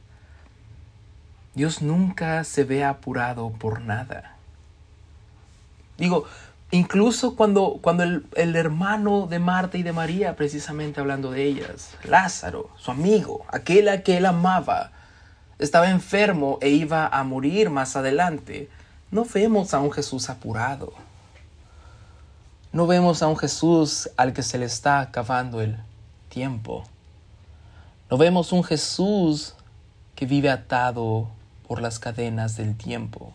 Dios 1.53 1.81
nunca 1.81 2.43
se 2.43 2.63
ve 2.63 2.83
apurado 2.83 3.49
por 3.51 3.81
nada. 3.81 4.35
Digo, 5.97 6.25
Incluso 6.73 7.35
cuando, 7.35 7.79
cuando 7.81 8.03
el, 8.03 8.25
el, 8.35 8.55
hermano 8.55 9.27
de 9.27 9.39
Marta 9.39 9.77
y 9.77 9.83
de 9.83 9.91
María, 9.91 10.37
precisamente 10.37 11.01
hablando 11.01 11.29
de 11.29 11.43
ellas, 11.43 11.97
Lázaro, 12.05 12.69
su 12.77 12.91
amigo, 12.91 13.43
aquel 13.49 13.89
a 13.89 14.03
que 14.03 14.15
él 14.15 14.25
amaba, 14.25 14.91
estaba 15.59 15.89
enfermo 15.89 16.59
e 16.61 16.69
iba 16.69 17.07
a 17.07 17.23
morir 17.25 17.69
más 17.69 17.97
adelante, 17.97 18.69
no 19.11 19.25
vemos 19.25 19.73
a 19.73 19.81
un 19.81 19.91
Jesús 19.91 20.29
apurado. 20.29 20.93
No 22.71 22.87
vemos 22.87 23.21
a 23.21 23.27
un 23.27 23.35
Jesús 23.35 24.09
al 24.15 24.31
que 24.31 24.41
se 24.41 24.57
le 24.57 24.65
está 24.65 25.01
acabando 25.01 25.59
el 25.59 25.77
tiempo. 26.29 26.85
No 28.09 28.17
vemos 28.17 28.53
un 28.53 28.63
Jesús 28.63 29.55
que 30.15 30.25
vive 30.25 30.49
atado 30.49 31.27
por 31.67 31.81
las 31.81 31.99
cadenas 31.99 32.55
del 32.55 32.77
tiempo 32.77 33.33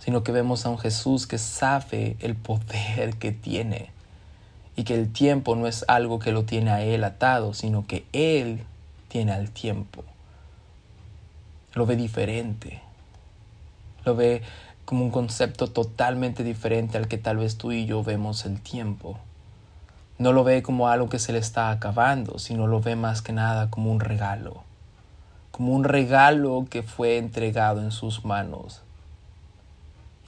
sino 0.00 0.24
que 0.24 0.32
vemos 0.32 0.64
a 0.64 0.70
un 0.70 0.78
Jesús 0.78 1.26
que 1.26 1.38
sabe 1.38 2.16
el 2.20 2.34
poder 2.34 3.14
que 3.18 3.32
tiene 3.32 3.90
y 4.74 4.84
que 4.84 4.94
el 4.94 5.12
tiempo 5.12 5.54
no 5.54 5.66
es 5.66 5.84
algo 5.88 6.18
que 6.18 6.32
lo 6.32 6.44
tiene 6.44 6.70
a 6.70 6.82
Él 6.82 7.04
atado, 7.04 7.52
sino 7.52 7.86
que 7.86 8.06
Él 8.12 8.64
tiene 9.08 9.32
al 9.32 9.50
tiempo. 9.50 10.02
Lo 11.74 11.84
ve 11.84 11.96
diferente, 11.96 12.80
lo 14.04 14.16
ve 14.16 14.42
como 14.86 15.04
un 15.04 15.10
concepto 15.10 15.68
totalmente 15.68 16.44
diferente 16.44 16.96
al 16.96 17.06
que 17.06 17.18
tal 17.18 17.36
vez 17.36 17.58
tú 17.58 17.70
y 17.70 17.84
yo 17.84 18.02
vemos 18.02 18.46
el 18.46 18.60
tiempo. 18.60 19.18
No 20.18 20.32
lo 20.32 20.44
ve 20.44 20.62
como 20.62 20.88
algo 20.88 21.10
que 21.10 21.18
se 21.18 21.32
le 21.32 21.38
está 21.38 21.70
acabando, 21.70 22.38
sino 22.38 22.66
lo 22.66 22.80
ve 22.80 22.96
más 22.96 23.20
que 23.20 23.32
nada 23.32 23.70
como 23.70 23.92
un 23.92 24.00
regalo, 24.00 24.62
como 25.50 25.74
un 25.74 25.84
regalo 25.84 26.66
que 26.70 26.82
fue 26.82 27.18
entregado 27.18 27.82
en 27.82 27.90
sus 27.90 28.24
manos 28.24 28.82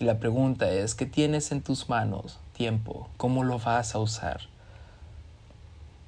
y 0.02 0.04
la 0.04 0.18
pregunta 0.18 0.68
es, 0.68 0.96
¿qué 0.96 1.06
tienes 1.06 1.52
en 1.52 1.62
tus 1.62 1.88
manos? 1.88 2.40
Tiempo. 2.56 3.08
¿Cómo 3.16 3.44
lo 3.44 3.60
vas 3.60 3.94
a 3.94 4.00
usar? 4.00 4.40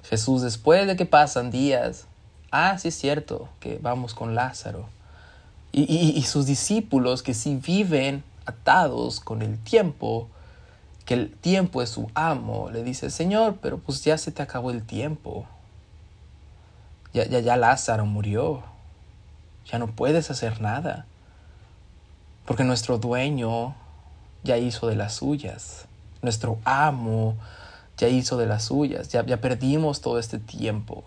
Jesús, 0.03 0.41
después 0.41 0.85
de 0.85 0.97
que 0.97 1.05
pasan 1.05 1.49
días, 1.49 2.05
ah, 2.51 2.77
sí 2.77 2.89
es 2.89 2.95
cierto, 2.95 3.47
que 3.61 3.79
vamos 3.81 4.13
con 4.13 4.35
Lázaro. 4.35 4.89
Y, 5.71 6.21
sus 6.23 6.45
discípulos 6.45 7.23
que 7.23 7.33
sí 7.33 7.55
viven 7.55 8.23
atados 8.45 9.21
con 9.21 9.41
el 9.41 9.57
tiempo, 9.59 10.27
que 11.05 11.13
el 11.13 11.31
tiempo 11.31 11.81
es 11.81 11.89
su 11.89 12.09
amo, 12.15 12.69
le 12.71 12.83
dice, 12.83 13.09
Señor, 13.09 13.59
pero 13.61 13.77
pues 13.77 14.03
ya 14.03 14.17
se 14.17 14.31
te 14.31 14.41
acabó 14.41 14.71
el 14.71 14.83
tiempo. 14.83 15.45
Ya, 17.13 17.25
ya, 17.25 17.39
ya 17.39 17.55
Lázaro 17.55 18.05
murió. 18.05 18.63
Ya 19.71 19.79
no 19.79 19.87
puedes 19.87 20.29
hacer 20.31 20.59
nada. 20.59 21.05
Porque 22.45 22.63
nuestro 22.63 22.97
dueño 22.97 23.75
ya 24.45 24.57
hizo 24.57 24.87
de 24.87 24.95
las 24.95 25.15
suyas. 25.15 25.85
Nuestro 26.21 26.59
amo 26.63 27.35
ya 27.97 28.07
hizo 28.07 28.37
de 28.37 28.45
las 28.45 28.63
suyas. 28.63 29.09
Ya, 29.09 29.25
ya 29.25 29.41
perdimos 29.41 29.99
todo 29.99 30.19
este 30.19 30.39
tiempo. 30.39 31.03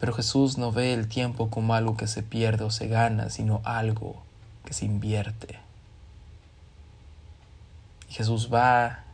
Pero 0.00 0.12
Jesús 0.12 0.58
no 0.58 0.72
ve 0.72 0.92
el 0.92 1.06
tiempo 1.08 1.50
como 1.50 1.74
algo 1.74 1.96
que 1.96 2.08
se 2.08 2.22
pierde 2.22 2.64
o 2.64 2.70
se 2.70 2.88
gana, 2.88 3.30
sino 3.30 3.60
algo 3.64 4.16
que 4.64 4.72
se 4.74 4.86
invierte. 4.86 5.60
Y 8.08 8.14
Jesús 8.14 8.50
va 8.52 9.04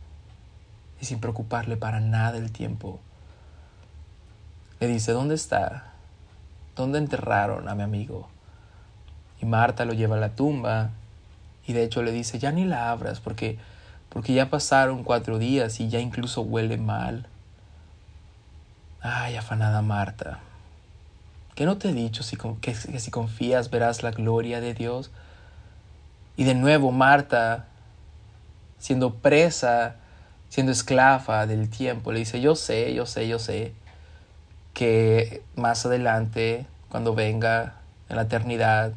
y 1.01 1.05
sin 1.05 1.19
preocuparle 1.19 1.77
para 1.77 1.99
nada 1.99 2.37
el 2.37 2.51
tiempo, 2.51 2.99
le 4.79 4.87
dice, 4.87 5.11
¿dónde 5.11 5.35
está? 5.35 5.93
¿Dónde 6.75 6.99
enterraron 6.99 7.67
a 7.67 7.75
mi 7.75 7.83
amigo? 7.83 8.29
Y 9.41 9.45
Marta 9.45 9.85
lo 9.85 9.93
lleva 9.93 10.15
a 10.15 10.19
la 10.19 10.35
tumba 10.35 10.91
y 11.65 11.73
de 11.73 11.83
hecho 11.83 12.03
le 12.03 12.11
dice, 12.11 12.39
ya 12.39 12.51
ni 12.51 12.65
la 12.65 12.91
abras 12.91 13.19
porque, 13.19 13.57
porque 14.09 14.33
ya 14.33 14.49
pasaron 14.49 15.03
cuatro 15.03 15.39
días 15.39 15.79
y 15.79 15.89
ya 15.89 15.99
incluso 15.99 16.41
huele 16.41 16.77
mal. 16.77 17.27
Ay, 19.01 19.35
afanada 19.35 19.81
Marta, 19.81 20.39
¿qué 21.55 21.65
no 21.65 21.77
te 21.77 21.89
he 21.89 21.93
dicho 21.93 22.23
si, 22.23 22.37
que, 22.37 22.73
que 22.73 22.99
si 22.99 23.11
confías 23.11 23.69
verás 23.69 24.03
la 24.03 24.11
gloria 24.11 24.61
de 24.61 24.73
Dios? 24.73 25.11
Y 26.37 26.43
de 26.43 26.55
nuevo 26.55 26.91
Marta, 26.91 27.65
siendo 28.77 29.15
presa, 29.15 29.95
siendo 30.49 30.71
esclava 30.71 31.47
del 31.47 31.69
tiempo, 31.69 32.11
le 32.11 32.19
dice, 32.19 32.41
yo 32.41 32.55
sé, 32.55 32.93
yo 32.93 33.05
sé, 33.05 33.27
yo 33.27 33.39
sé, 33.39 33.73
que 34.73 35.43
más 35.55 35.85
adelante, 35.85 36.65
cuando 36.89 37.15
venga 37.15 37.75
en 38.09 38.15
la 38.17 38.23
eternidad, 38.23 38.93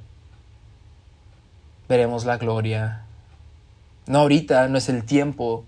veremos 1.89 2.25
la 2.25 2.37
gloria. 2.39 3.03
No 4.07 4.21
ahorita, 4.21 4.69
no 4.69 4.79
es 4.79 4.89
el 4.89 5.05
tiempo. 5.05 5.65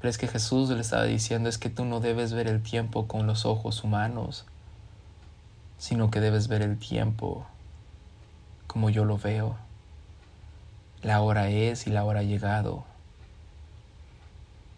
Pero 0.00 0.10
es 0.10 0.18
que 0.18 0.28
Jesús 0.28 0.70
le 0.70 0.80
estaba 0.80 1.04
diciendo 1.04 1.48
es 1.48 1.58
que 1.58 1.70
tú 1.70 1.84
no 1.84 2.00
debes 2.00 2.32
ver 2.32 2.46
el 2.46 2.62
tiempo 2.62 3.06
con 3.06 3.26
los 3.26 3.46
ojos 3.46 3.84
humanos, 3.84 4.44
sino 5.78 6.10
que 6.10 6.20
debes 6.20 6.48
ver 6.48 6.62
el 6.62 6.78
tiempo 6.78 7.46
como 8.66 8.90
yo 8.90 9.04
lo 9.04 9.16
veo. 9.18 9.56
La 11.02 11.20
hora 11.20 11.48
es 11.48 11.86
y 11.86 11.90
la 11.90 12.04
hora 12.04 12.20
ha 12.20 12.24
llegado. 12.24 12.84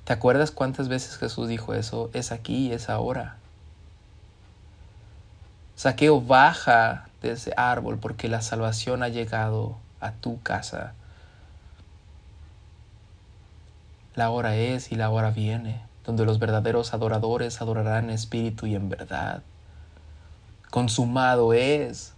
¿Te 0.05 0.13
acuerdas 0.13 0.53
cuántas 0.53 0.89
veces 0.89 1.17
Jesús 1.17 1.49
dijo 1.49 1.75
eso? 1.75 2.11
Es 2.13 2.31
aquí, 2.31 2.73
es 2.73 2.89
ahora. 2.89 3.39
Saqueo 5.75 6.21
baja 6.21 7.09
de 7.23 7.33
ese 7.33 7.53
árbol 7.57 7.99
porque 7.99 8.29
la 8.29 8.43
salvación 8.43 9.03
ha 9.03 9.09
llegado 9.09 9.77
a 10.01 10.13
tu 10.13 10.41
casa. 10.43 10.95
La 14.15 14.31
hora 14.31 14.57
es 14.57 14.93
y 14.93 14.97
la 14.97 15.11
hora 15.11 15.31
viene, 15.31 15.83
donde 16.05 16.25
los 16.25 16.39
verdaderos 16.39 16.95
adoradores 16.95 17.61
adorarán 17.61 18.05
en 18.05 18.11
espíritu 18.11 18.67
y 18.67 18.75
en 18.75 18.89
verdad. 18.89 19.43
Consumado 20.71 21.53
es. 21.53 22.15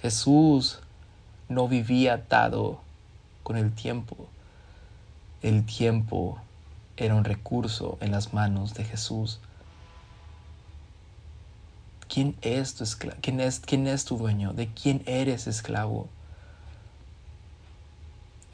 Jesús 0.00 0.80
no 1.48 1.66
vivía 1.66 2.14
atado 2.14 2.80
con 3.42 3.56
el 3.56 3.72
tiempo. 3.72 4.28
El 5.42 5.64
tiempo 5.66 6.38
era 6.96 7.14
un 7.14 7.24
recurso 7.24 7.98
en 8.00 8.12
las 8.12 8.32
manos 8.32 8.74
de 8.74 8.84
Jesús. 8.84 9.40
¿Quién 12.08 12.34
es 12.42 12.74
tu? 12.74 12.84
¿Quién 13.20 13.40
es, 13.40 13.60
¿Quién 13.60 13.86
es 13.86 14.04
tu 14.04 14.16
dueño? 14.16 14.52
¿De 14.52 14.68
quién 14.68 15.02
eres 15.06 15.46
esclavo? 15.46 16.08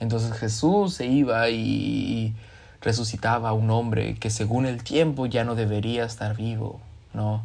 Entonces 0.00 0.32
Jesús 0.32 0.94
se 0.94 1.06
iba 1.06 1.48
y 1.50 2.34
resucitaba 2.80 3.48
a 3.48 3.52
un 3.52 3.70
hombre 3.70 4.16
que 4.16 4.28
según 4.30 4.66
el 4.66 4.82
tiempo 4.84 5.26
ya 5.26 5.44
no 5.44 5.54
debería 5.54 6.04
estar 6.04 6.36
vivo, 6.36 6.80
¿no? 7.14 7.42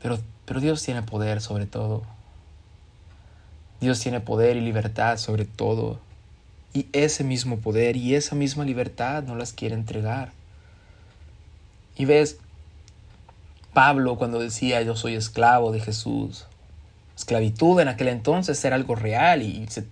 Pero, 0.00 0.18
pero 0.44 0.60
Dios 0.60 0.82
tiene 0.82 1.02
poder 1.02 1.40
sobre 1.40 1.66
todo. 1.66 2.02
Dios 3.80 3.98
tiene 3.98 4.20
poder 4.20 4.56
y 4.56 4.60
libertad 4.60 5.16
sobre 5.16 5.44
todo. 5.44 5.98
Y 6.72 6.86
ese 6.92 7.24
mismo 7.24 7.58
poder 7.58 7.96
y 7.96 8.14
esa 8.14 8.36
misma 8.36 8.64
libertad 8.64 9.24
no 9.24 9.34
las 9.34 9.52
quiere 9.52 9.74
entregar. 9.74 10.32
Y 11.96 12.04
ves, 12.04 12.38
Pablo 13.72 14.16
cuando 14.16 14.38
decía 14.38 14.82
yo 14.82 14.96
soy 14.96 15.14
esclavo 15.14 15.72
de 15.72 15.80
Jesús. 15.80 16.46
Esclavitud 17.16 17.80
en 17.80 17.88
aquel 17.88 18.08
entonces 18.08 18.62
era 18.64 18.76
algo 18.76 18.94
real 18.94 19.42
y 19.42 19.66
se, 19.68 19.86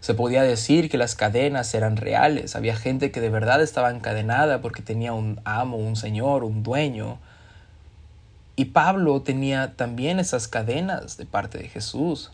se, 0.00 0.14
podía 0.14 0.42
decir 0.42 0.90
que 0.90 0.98
las 0.98 1.14
cadenas 1.14 1.74
eran 1.74 1.96
reales. 1.96 2.56
Había 2.56 2.76
gente 2.76 3.10
que 3.10 3.20
de 3.20 3.30
verdad 3.30 3.62
estaba 3.62 3.90
encadenada 3.90 4.60
porque 4.60 4.82
tenía 4.82 5.12
un 5.12 5.40
amo, 5.44 5.76
un 5.76 5.96
señor, 5.96 6.44
un 6.44 6.62
dueño. 6.62 7.18
Y 8.56 8.66
Pablo 8.66 9.22
tenía 9.22 9.74
también 9.76 10.18
esas 10.18 10.48
cadenas 10.48 11.16
de 11.16 11.26
parte 11.26 11.58
de 11.58 11.68
Jesús. 11.68 12.30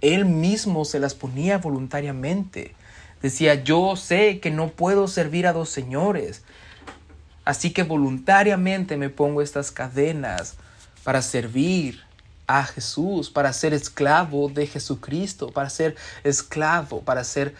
Él 0.00 0.24
mismo 0.24 0.84
se 0.84 1.00
las 1.00 1.14
ponía 1.14 1.58
voluntariamente. 1.58 2.74
Decía, 3.22 3.54
yo 3.54 3.96
sé 3.96 4.38
que 4.40 4.50
no 4.50 4.68
puedo 4.68 5.08
servir 5.08 5.46
a 5.46 5.52
dos 5.52 5.68
señores. 5.68 6.42
Así 7.48 7.70
que 7.70 7.82
voluntariamente 7.82 8.98
me 8.98 9.08
pongo 9.08 9.40
estas 9.40 9.72
cadenas 9.72 10.56
para 11.02 11.22
servir 11.22 12.02
a 12.46 12.62
Jesús, 12.62 13.30
para 13.30 13.54
ser 13.54 13.72
esclavo 13.72 14.50
de 14.50 14.66
Jesucristo, 14.66 15.50
para 15.50 15.70
ser 15.70 15.96
esclavo, 16.24 17.00
para 17.00 17.24
ser 17.24 17.54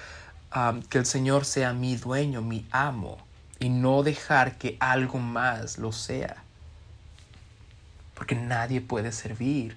que 0.90 0.98
el 0.98 1.07
Señor 1.07 1.46
sea 1.46 1.72
mi 1.72 1.96
dueño, 1.96 2.42
mi 2.42 2.66
amo, 2.70 3.16
y 3.61 3.70
no 3.70 4.03
dejar 4.03 4.59
que 4.59 4.77
algo 4.79 5.20
más 5.20 5.79
lo 5.79 5.92
sea. 5.92 6.37
Porque 8.12 8.35
nadie 8.35 8.83
puede 8.83 9.11
servir 9.11 9.74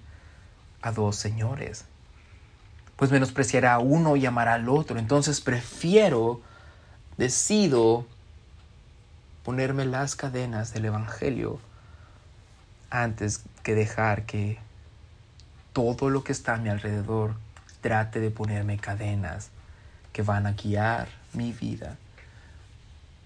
a 0.81 0.91
dos 0.91 1.15
señores. 1.15 1.85
Pues 2.97 3.11
menospreciará 3.11 3.75
a 3.75 3.79
uno 3.79 4.17
y 4.17 4.25
amará 4.25 4.55
al 4.55 4.67
otro. 4.67 4.99
Entonces 4.99 5.39
prefiero, 5.39 6.41
decido 7.17 8.05
ponerme 9.43 9.85
las 9.85 10.15
cadenas 10.15 10.73
del 10.73 10.85
Evangelio 10.85 11.59
antes 12.89 13.41
que 13.63 13.75
dejar 13.75 14.25
que 14.25 14.59
todo 15.73 16.09
lo 16.09 16.23
que 16.23 16.31
está 16.31 16.55
a 16.55 16.57
mi 16.57 16.69
alrededor 16.69 17.35
trate 17.81 18.19
de 18.19 18.29
ponerme 18.29 18.77
cadenas 18.77 19.49
que 20.13 20.21
van 20.21 20.45
a 20.45 20.51
guiar 20.51 21.07
mi 21.33 21.53
vida. 21.53 21.97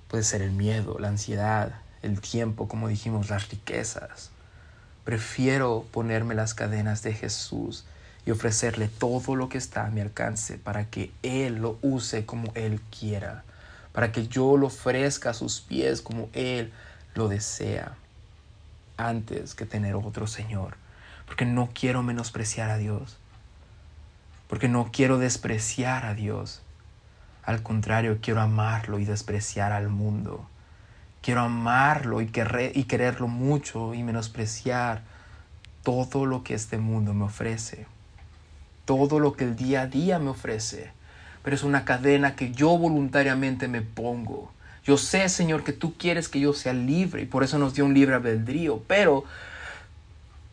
Puede 0.07 0.23
ser 0.23 0.41
el 0.41 0.51
miedo, 0.51 0.97
la 0.99 1.09
ansiedad, 1.09 1.73
el 2.03 2.21
tiempo, 2.21 2.67
como 2.67 2.87
dijimos, 2.87 3.29
las 3.29 3.49
riquezas. 3.49 4.29
Prefiero 5.03 5.85
ponerme 5.91 6.35
las 6.35 6.53
cadenas 6.53 7.01
de 7.01 7.13
Jesús 7.13 7.85
y 8.25 8.31
ofrecerle 8.31 8.87
todo 8.87 9.35
lo 9.35 9.49
que 9.49 9.57
está 9.57 9.85
a 9.85 9.89
mi 9.89 10.01
alcance 10.01 10.57
para 10.57 10.85
que 10.85 11.11
Él 11.21 11.55
lo 11.55 11.77
use 11.81 12.25
como 12.25 12.51
Él 12.55 12.81
quiera, 12.97 13.43
para 13.95 14.11
que 14.11 14.27
yo 14.27 14.57
lo 14.57 14.67
ofrezca 14.67 15.29
a 15.29 15.33
sus 15.33 15.61
pies 15.61 16.01
como 16.01 16.27
Él 16.33 16.73
lo 17.13 17.29
desea, 17.29 17.95
antes 18.97 19.55
que 19.55 19.65
tener 19.65 19.95
otro 19.95 20.27
Señor, 20.27 20.75
porque 21.25 21.45
no 21.45 21.69
quiero 21.73 22.03
menospreciar 22.03 22.69
a 22.69 22.77
Dios, 22.77 23.17
porque 24.49 24.67
no 24.67 24.89
quiero 24.91 25.17
despreciar 25.17 26.05
a 26.05 26.13
Dios, 26.13 26.61
al 27.43 27.63
contrario, 27.63 28.17
quiero 28.21 28.41
amarlo 28.41 28.99
y 28.99 29.05
despreciar 29.05 29.71
al 29.71 29.87
mundo. 29.87 30.45
Quiero 31.21 31.41
amarlo 31.41 32.21
y, 32.21 32.31
y 32.73 32.83
quererlo 32.83 33.29
mucho 33.29 33.93
y 33.93 34.03
menospreciar 34.03 35.03
todo 35.83 36.25
lo 36.25 36.43
que 36.43 36.53
este 36.53 36.79
mundo 36.79 37.13
me 37.13 37.25
ofrece. 37.25 37.85
Todo 38.83 39.19
lo 39.19 39.33
que 39.33 39.45
el 39.45 39.55
día 39.55 39.83
a 39.83 39.87
día 39.87 40.19
me 40.19 40.31
ofrece, 40.31 40.91
pero 41.45 41.55
es 41.55 41.61
una 41.61 41.85
cadena 41.85 42.35
que 42.35 42.51
yo 42.51 42.75
voluntariamente 42.75 43.67
me 43.67 43.83
pongo. 43.83 44.51
Yo 44.83 44.97
sé, 44.97 45.29
Señor, 45.29 45.63
que 45.63 45.73
tú 45.73 45.95
quieres 45.95 46.27
que 46.27 46.39
yo 46.39 46.53
sea 46.53 46.73
libre 46.73 47.21
y 47.21 47.25
por 47.27 47.43
eso 47.43 47.59
nos 47.59 47.75
dio 47.75 47.85
un 47.85 47.93
libre 47.93 48.15
albedrío, 48.15 48.81
pero, 48.87 49.25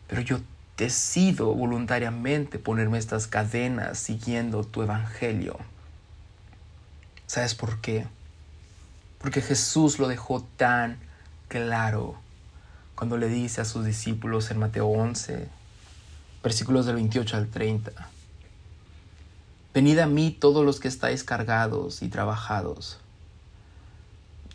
pero 0.07 0.21
yo 0.21 0.39
decido 0.77 1.51
voluntariamente 1.55 2.59
ponerme 2.59 2.99
estas 2.99 3.25
cadenas 3.25 3.97
siguiendo 3.97 4.63
tu 4.65 4.83
evangelio. 4.83 5.57
¿Sabes 7.25 7.55
por 7.55 7.81
qué? 7.81 8.05
Porque 9.17 9.41
Jesús 9.41 9.97
lo 9.97 10.07
dejó 10.07 10.43
tan 10.57 10.99
claro 11.47 12.19
cuando 12.93 13.17
le 13.17 13.29
dice 13.29 13.61
a 13.61 13.65
sus 13.65 13.83
discípulos 13.83 14.51
en 14.51 14.59
Mateo 14.59 14.85
11, 14.85 15.49
versículos 16.43 16.85
del 16.85 16.97
28 16.97 17.37
al 17.37 17.47
30. 17.47 18.13
Venid 19.73 19.97
a 19.99 20.05
mí 20.05 20.29
todos 20.29 20.63
los 20.63 20.79
que 20.79 20.87
estáis 20.87 21.23
cargados 21.23 22.03
y 22.03 22.09
trabajados. 22.09 22.99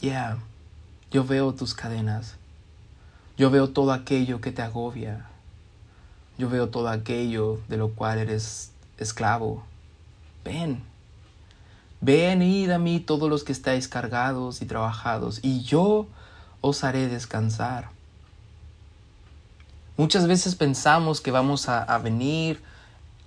Ya, 0.01 0.39
yo 1.11 1.25
veo 1.25 1.55
tus 1.55 1.75
cadenas. 1.75 2.37
Yo 3.37 3.51
veo 3.51 3.71
todo 3.71 3.93
aquello 3.93 4.41
que 4.41 4.53
te 4.53 4.63
agobia. 4.63 5.27
Yo 6.39 6.49
veo 6.49 6.69
todo 6.69 6.89
aquello 6.89 7.61
de 7.69 7.79
lo 7.79 7.91
cual 7.91 8.19
eres 8.19 8.71
esclavo. 8.97 9.65
Ven. 10.45 10.85
Venid 12.01 12.71
a 12.71 12.79
mí 12.79 13.01
todos 13.01 13.29
los 13.29 13.43
que 13.43 13.51
estáis 13.51 13.89
cargados 13.89 14.63
y 14.63 14.67
trabajados, 14.67 15.41
y 15.43 15.63
yo 15.63 16.07
os 16.61 16.85
haré 16.85 17.09
descansar. 17.09 17.91
Muchas 19.97 20.29
veces 20.29 20.55
pensamos 20.55 21.21
que 21.21 21.33
vamos 21.33 21.69
a, 21.69 21.83
a 21.83 21.99
venir 21.99 22.63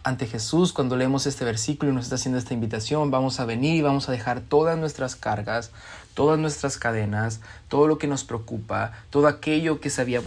ante 0.03 0.25
Jesús 0.25 0.73
cuando 0.73 0.97
leemos 0.97 1.27
este 1.27 1.45
versículo 1.45 1.91
y 1.91 1.95
nos 1.95 2.05
está 2.05 2.15
haciendo 2.15 2.39
esta 2.39 2.53
invitación. 2.53 3.11
Vamos 3.11 3.39
a 3.39 3.45
venir 3.45 3.75
y 3.75 3.81
vamos 3.81 4.09
a 4.09 4.11
dejar 4.11 4.41
todas 4.41 4.77
nuestras 4.77 5.15
cargas, 5.15 5.71
todas 6.13 6.39
nuestras 6.39 6.77
cadenas, 6.77 7.39
todo 7.67 7.87
lo 7.87 7.97
que 7.97 8.07
nos 8.07 8.23
preocupa, 8.23 8.93
todo 9.09 9.27
aquello 9.27 9.79
que 9.79 9.89
se 9.89 10.01
había 10.01 10.21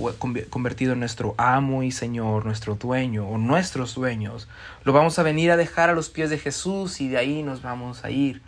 convertido 0.50 0.92
en 0.92 1.00
nuestro 1.00 1.34
amo 1.38 1.82
y 1.82 1.90
Señor, 1.90 2.44
nuestro 2.46 2.76
dueño 2.76 3.28
o 3.28 3.38
nuestros 3.38 3.94
dueños. 3.94 4.48
Lo 4.84 4.92
vamos 4.92 5.18
a 5.18 5.22
venir 5.22 5.50
a 5.50 5.56
dejar 5.56 5.90
a 5.90 5.94
los 5.94 6.08
pies 6.08 6.30
de 6.30 6.38
Jesús 6.38 7.00
y 7.00 7.08
de 7.08 7.18
ahí 7.18 7.42
nos 7.42 7.62
vamos 7.62 8.04
a 8.04 8.10
ir 8.10 8.42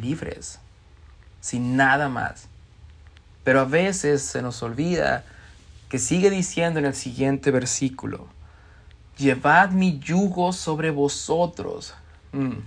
libres, 0.00 0.58
sin 1.40 1.76
nada 1.76 2.08
más. 2.08 2.48
Pero 3.44 3.60
a 3.60 3.64
veces 3.64 4.22
se 4.22 4.42
nos 4.42 4.62
olvida 4.62 5.24
que 5.88 5.98
sigue 5.98 6.30
diciendo 6.30 6.78
en 6.78 6.86
el 6.86 6.94
siguiente 6.94 7.50
versículo, 7.50 8.28
llevad 9.18 9.70
mi 9.70 9.98
yugo 9.98 10.52
sobre 10.52 10.90
vosotros. 10.90 11.94
Mm. 12.32 12.58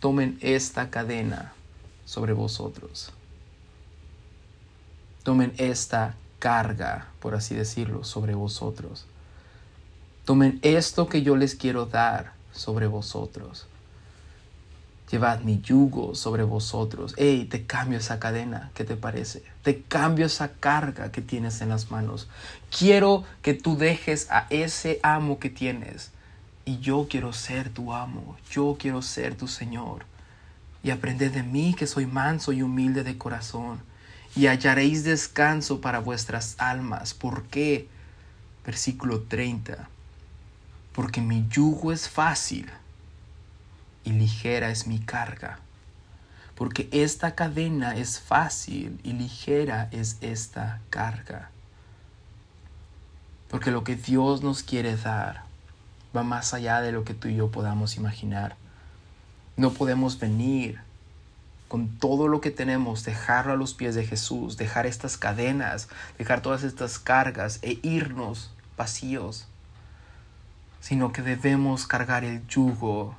Tomen 0.00 0.38
esta 0.40 0.90
cadena 0.90 1.52
sobre 2.04 2.32
vosotros. 2.32 3.12
Tomen 5.22 5.52
esta 5.58 6.14
carga, 6.38 7.08
por 7.20 7.34
así 7.34 7.54
decirlo, 7.54 8.04
sobre 8.04 8.34
vosotros. 8.34 9.06
Tomen 10.24 10.58
esto 10.62 11.08
que 11.08 11.22
yo 11.22 11.36
les 11.36 11.54
quiero 11.54 11.86
dar 11.86 12.32
sobre 12.52 12.86
vosotros. 12.86 13.66
Llevad 15.10 15.42
mi 15.42 15.60
yugo 15.60 16.16
sobre 16.16 16.42
vosotros. 16.42 17.14
Hey, 17.16 17.46
te 17.48 17.64
cambio 17.64 17.98
esa 17.98 18.18
cadena, 18.18 18.72
¿qué 18.74 18.82
te 18.82 18.96
parece? 18.96 19.44
Te 19.62 19.82
cambio 19.82 20.26
esa 20.26 20.48
carga 20.54 21.12
que 21.12 21.22
tienes 21.22 21.60
en 21.60 21.68
las 21.68 21.92
manos. 21.92 22.28
Quiero 22.76 23.22
que 23.40 23.54
tú 23.54 23.76
dejes 23.76 24.28
a 24.30 24.48
ese 24.50 24.98
amo 25.04 25.38
que 25.38 25.48
tienes. 25.48 26.10
Y 26.64 26.80
yo 26.80 27.06
quiero 27.08 27.32
ser 27.32 27.70
tu 27.70 27.92
amo. 27.92 28.36
Yo 28.50 28.76
quiero 28.80 29.00
ser 29.00 29.36
tu 29.36 29.46
Señor. 29.46 30.04
Y 30.82 30.90
aprended 30.90 31.32
de 31.32 31.44
mí 31.44 31.74
que 31.74 31.86
soy 31.86 32.06
manso 32.06 32.52
y 32.52 32.62
humilde 32.62 33.04
de 33.04 33.16
corazón. 33.16 33.80
Y 34.34 34.48
hallaréis 34.48 35.04
descanso 35.04 35.80
para 35.80 36.00
vuestras 36.00 36.56
almas. 36.58 37.14
¿Por 37.14 37.44
qué? 37.44 37.88
Versículo 38.64 39.20
30. 39.20 39.88
Porque 40.92 41.20
mi 41.20 41.46
yugo 41.48 41.92
es 41.92 42.08
fácil 42.08 42.68
y 44.06 44.12
ligera 44.12 44.70
es 44.70 44.86
mi 44.86 45.00
carga. 45.00 45.58
Porque 46.54 46.88
esta 46.92 47.34
cadena 47.34 47.96
es 47.96 48.18
fácil 48.18 48.98
y 49.02 49.12
ligera 49.12 49.88
es 49.90 50.16
esta 50.22 50.80
carga. 50.88 51.50
Porque 53.50 53.70
lo 53.70 53.84
que 53.84 53.96
Dios 53.96 54.42
nos 54.42 54.62
quiere 54.62 54.96
dar 54.96 55.42
va 56.16 56.22
más 56.22 56.54
allá 56.54 56.80
de 56.80 56.92
lo 56.92 57.04
que 57.04 57.12
tú 57.12 57.28
y 57.28 57.36
yo 57.36 57.50
podamos 57.50 57.96
imaginar. 57.96 58.56
No 59.56 59.72
podemos 59.72 60.18
venir 60.18 60.80
con 61.68 61.88
todo 61.98 62.28
lo 62.28 62.40
que 62.40 62.52
tenemos, 62.52 63.04
dejarlo 63.04 63.52
a 63.52 63.56
los 63.56 63.74
pies 63.74 63.96
de 63.96 64.06
Jesús, 64.06 64.56
dejar 64.56 64.86
estas 64.86 65.16
cadenas, 65.16 65.88
dejar 66.16 66.40
todas 66.40 66.62
estas 66.62 67.00
cargas 67.00 67.58
e 67.62 67.80
irnos 67.82 68.52
vacíos, 68.76 69.48
sino 70.80 71.12
que 71.12 71.22
debemos 71.22 71.88
cargar 71.88 72.22
el 72.22 72.46
yugo 72.46 73.16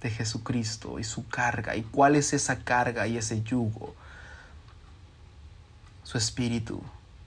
de 0.00 0.10
Jesucristo 0.10 0.98
y 0.98 1.04
su 1.04 1.28
carga. 1.28 1.76
¿Y 1.76 1.82
cuál 1.82 2.16
es 2.16 2.32
esa 2.32 2.58
carga 2.58 3.06
y 3.06 3.18
ese 3.18 3.42
yugo? 3.42 3.94
Su 6.04 6.18
espíritu, 6.18 6.82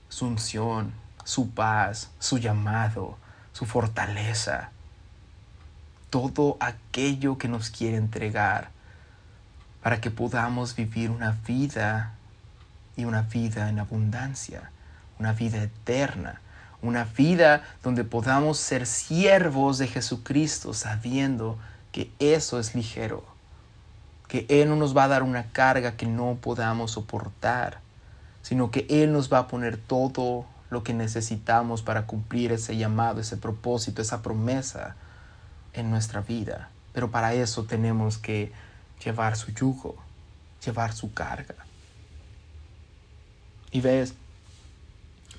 su 0.08 0.26
unción, 0.26 0.92
su 1.24 1.50
paz, 1.50 2.10
su 2.18 2.38
llamado, 2.38 3.16
su 3.52 3.66
fortaleza. 3.66 4.70
Todo 6.10 6.56
aquello 6.60 7.38
que 7.38 7.48
nos 7.48 7.70
quiere 7.70 7.96
entregar 7.96 8.70
para 9.82 10.00
que 10.00 10.10
podamos 10.10 10.76
vivir 10.76 11.10
una 11.10 11.32
vida 11.46 12.14
y 12.96 13.04
una 13.04 13.22
vida 13.22 13.68
en 13.68 13.78
abundancia, 13.78 14.70
una 15.18 15.32
vida 15.32 15.62
eterna, 15.62 16.40
una 16.82 17.04
vida 17.04 17.64
donde 17.82 18.04
podamos 18.04 18.58
ser 18.58 18.86
siervos 18.86 19.78
de 19.78 19.88
Jesucristo 19.88 20.74
sabiendo 20.74 21.58
que 21.92 22.10
eso 22.18 22.58
es 22.58 22.74
ligero, 22.74 23.22
que 24.28 24.46
Él 24.48 24.68
no 24.68 24.76
nos 24.76 24.96
va 24.96 25.04
a 25.04 25.08
dar 25.08 25.22
una 25.22 25.52
carga 25.52 25.96
que 25.96 26.06
no 26.06 26.38
podamos 26.40 26.92
soportar, 26.92 27.80
sino 28.40 28.70
que 28.70 28.86
Él 28.88 29.12
nos 29.12 29.32
va 29.32 29.38
a 29.38 29.48
poner 29.48 29.76
todo 29.76 30.46
lo 30.70 30.82
que 30.82 30.94
necesitamos 30.94 31.82
para 31.82 32.06
cumplir 32.06 32.50
ese 32.50 32.76
llamado, 32.76 33.20
ese 33.20 33.36
propósito, 33.36 34.00
esa 34.00 34.22
promesa 34.22 34.96
en 35.74 35.90
nuestra 35.90 36.22
vida. 36.22 36.70
Pero 36.94 37.10
para 37.10 37.34
eso 37.34 37.64
tenemos 37.64 38.16
que 38.16 38.52
llevar 39.04 39.36
su 39.36 39.52
yugo, 39.52 39.96
llevar 40.64 40.94
su 40.94 41.12
carga. 41.12 41.54
Y 43.70 43.80
ves, 43.80 44.14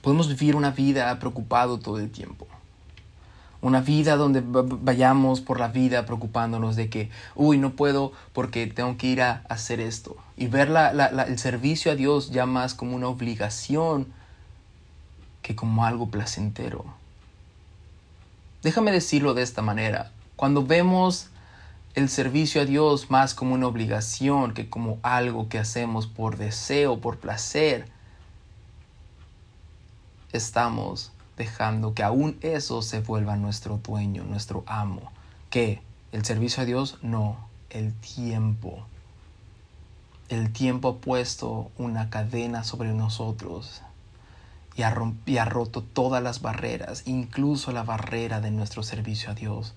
podemos 0.01 0.27
vivir 0.27 0.55
una 0.55 0.71
vida 0.71 1.17
preocupado 1.19 1.79
todo 1.79 1.97
el 1.99 2.11
tiempo. 2.11 2.47
Una 3.63 3.79
vida 3.79 4.17
donde 4.17 4.43
vayamos 4.45 5.39
por 5.39 5.57
la 5.57 5.69
vida 5.69 6.05
preocupándonos 6.05 6.75
de 6.75 6.89
que, 6.89 7.09
uy, 7.33 7.57
no 7.57 7.71
puedo 7.71 8.11
porque 8.33 8.67
tengo 8.67 8.97
que 8.97 9.07
ir 9.07 9.21
a 9.21 9.43
hacer 9.47 9.79
esto. 9.79 10.17
Y 10.35 10.47
ver 10.47 10.69
el 10.69 11.39
servicio 11.39 11.93
a 11.93 11.95
Dios 11.95 12.31
ya 12.31 12.45
más 12.45 12.73
como 12.73 12.93
una 12.93 13.07
obligación 13.07 14.11
que 15.41 15.55
como 15.55 15.85
algo 15.85 16.09
placentero. 16.09 16.83
Déjame 18.63 18.91
decirlo 18.91 19.33
de 19.33 19.43
esta 19.43 19.61
manera. 19.61 20.11
Cuando 20.35 20.65
vemos 20.65 21.29
el 21.95 22.09
servicio 22.09 22.61
a 22.61 22.65
Dios 22.65 23.09
más 23.11 23.33
como 23.33 23.53
una 23.55 23.67
obligación 23.67 24.53
que 24.53 24.69
como 24.69 24.99
algo 25.03 25.47
que 25.47 25.57
hacemos 25.57 26.05
por 26.07 26.35
deseo, 26.35 26.99
por 26.99 27.17
placer, 27.17 27.87
estamos 30.33 31.13
dejando 31.43 31.93
que 31.93 32.03
aún 32.03 32.37
eso 32.41 32.81
se 32.81 33.01
vuelva 33.01 33.35
nuestro 33.35 33.77
dueño, 33.77 34.23
nuestro 34.23 34.63
amo. 34.65 35.11
Que 35.49 35.81
el 36.13 36.23
servicio 36.23 36.63
a 36.63 36.65
Dios 36.65 36.99
no, 37.01 37.37
el 37.69 37.93
tiempo. 37.93 38.85
El 40.29 40.53
tiempo 40.53 40.87
ha 40.87 40.95
puesto 40.97 41.69
una 41.77 42.09
cadena 42.09 42.63
sobre 42.63 42.93
nosotros 42.93 43.81
y 44.77 44.83
ha, 44.83 44.95
y 45.25 45.37
ha 45.37 45.45
roto 45.45 45.83
todas 45.83 46.23
las 46.23 46.41
barreras, 46.41 47.03
incluso 47.05 47.73
la 47.73 47.83
barrera 47.83 48.39
de 48.39 48.51
nuestro 48.51 48.81
servicio 48.81 49.31
a 49.31 49.35
Dios. 49.35 49.73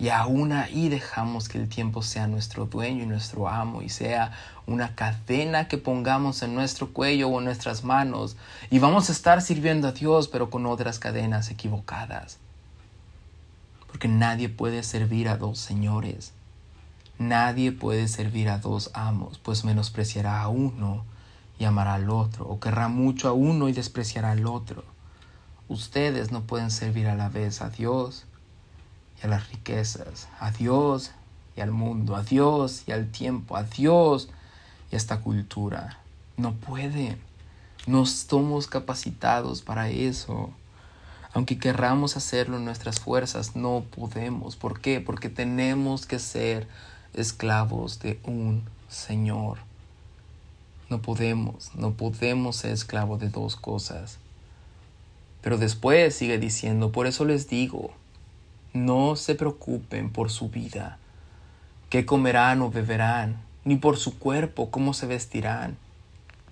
Y 0.00 0.08
aún 0.08 0.52
ahí 0.52 0.88
dejamos 0.88 1.50
que 1.50 1.58
el 1.58 1.68
tiempo 1.68 2.02
sea 2.02 2.26
nuestro 2.26 2.64
dueño 2.64 3.02
y 3.02 3.06
nuestro 3.06 3.48
amo 3.48 3.82
y 3.82 3.90
sea 3.90 4.32
una 4.66 4.94
cadena 4.94 5.68
que 5.68 5.76
pongamos 5.76 6.42
en 6.42 6.54
nuestro 6.54 6.94
cuello 6.94 7.28
o 7.28 7.38
en 7.38 7.44
nuestras 7.44 7.84
manos. 7.84 8.38
Y 8.70 8.78
vamos 8.78 9.10
a 9.10 9.12
estar 9.12 9.42
sirviendo 9.42 9.88
a 9.88 9.92
Dios 9.92 10.28
pero 10.28 10.48
con 10.48 10.64
otras 10.64 10.98
cadenas 10.98 11.50
equivocadas. 11.50 12.38
Porque 13.88 14.08
nadie 14.08 14.48
puede 14.48 14.82
servir 14.84 15.28
a 15.28 15.36
dos 15.36 15.58
señores. 15.58 16.32
Nadie 17.18 17.70
puede 17.70 18.08
servir 18.08 18.48
a 18.48 18.56
dos 18.56 18.90
amos, 18.94 19.38
pues 19.38 19.66
menospreciará 19.66 20.40
a 20.40 20.48
uno 20.48 21.04
y 21.58 21.64
amará 21.64 21.92
al 21.92 22.08
otro, 22.08 22.48
o 22.48 22.58
querrá 22.58 22.88
mucho 22.88 23.28
a 23.28 23.32
uno 23.32 23.68
y 23.68 23.72
despreciará 23.74 24.30
al 24.30 24.46
otro. 24.46 24.82
Ustedes 25.68 26.32
no 26.32 26.44
pueden 26.44 26.70
servir 26.70 27.06
a 27.06 27.16
la 27.16 27.28
vez 27.28 27.60
a 27.60 27.68
Dios 27.68 28.24
y 29.20 29.26
a 29.26 29.28
las 29.28 29.48
riquezas, 29.50 30.28
a 30.38 30.50
Dios 30.50 31.12
y 31.56 31.60
al 31.60 31.70
mundo, 31.70 32.16
a 32.16 32.22
Dios 32.22 32.84
y 32.86 32.92
al 32.92 33.10
tiempo, 33.10 33.56
a 33.56 33.64
Dios 33.64 34.28
y 34.90 34.94
a 34.94 34.98
esta 34.98 35.20
cultura. 35.20 35.98
No 36.36 36.54
pueden. 36.54 37.18
No 37.86 38.02
estamos 38.02 38.66
capacitados 38.66 39.62
para 39.62 39.88
eso. 39.88 40.50
Aunque 41.32 41.58
querramos 41.58 42.16
hacerlo 42.16 42.56
en 42.56 42.64
nuestras 42.64 43.00
fuerzas, 43.00 43.56
no 43.56 43.84
podemos. 43.94 44.56
¿Por 44.56 44.80
qué? 44.80 45.00
Porque 45.00 45.28
tenemos 45.28 46.06
que 46.06 46.18
ser 46.18 46.66
esclavos 47.14 48.00
de 48.00 48.20
un 48.24 48.64
Señor. 48.88 49.58
No 50.88 51.00
podemos, 51.00 51.70
no 51.76 51.92
podemos 51.92 52.56
ser 52.56 52.72
esclavos 52.72 53.20
de 53.20 53.28
dos 53.28 53.54
cosas. 53.54 54.18
Pero 55.40 55.56
después 55.56 56.14
sigue 56.14 56.38
diciendo, 56.38 56.90
por 56.90 57.06
eso 57.06 57.24
les 57.24 57.48
digo, 57.48 57.92
no 58.72 59.16
se 59.16 59.34
preocupen 59.34 60.10
por 60.10 60.30
su 60.30 60.48
vida, 60.48 60.98
qué 61.88 62.06
comerán 62.06 62.62
o 62.62 62.70
beberán, 62.70 63.40
ni 63.64 63.76
por 63.76 63.96
su 63.96 64.18
cuerpo, 64.18 64.70
cómo 64.70 64.94
se 64.94 65.06
vestirán. 65.06 65.76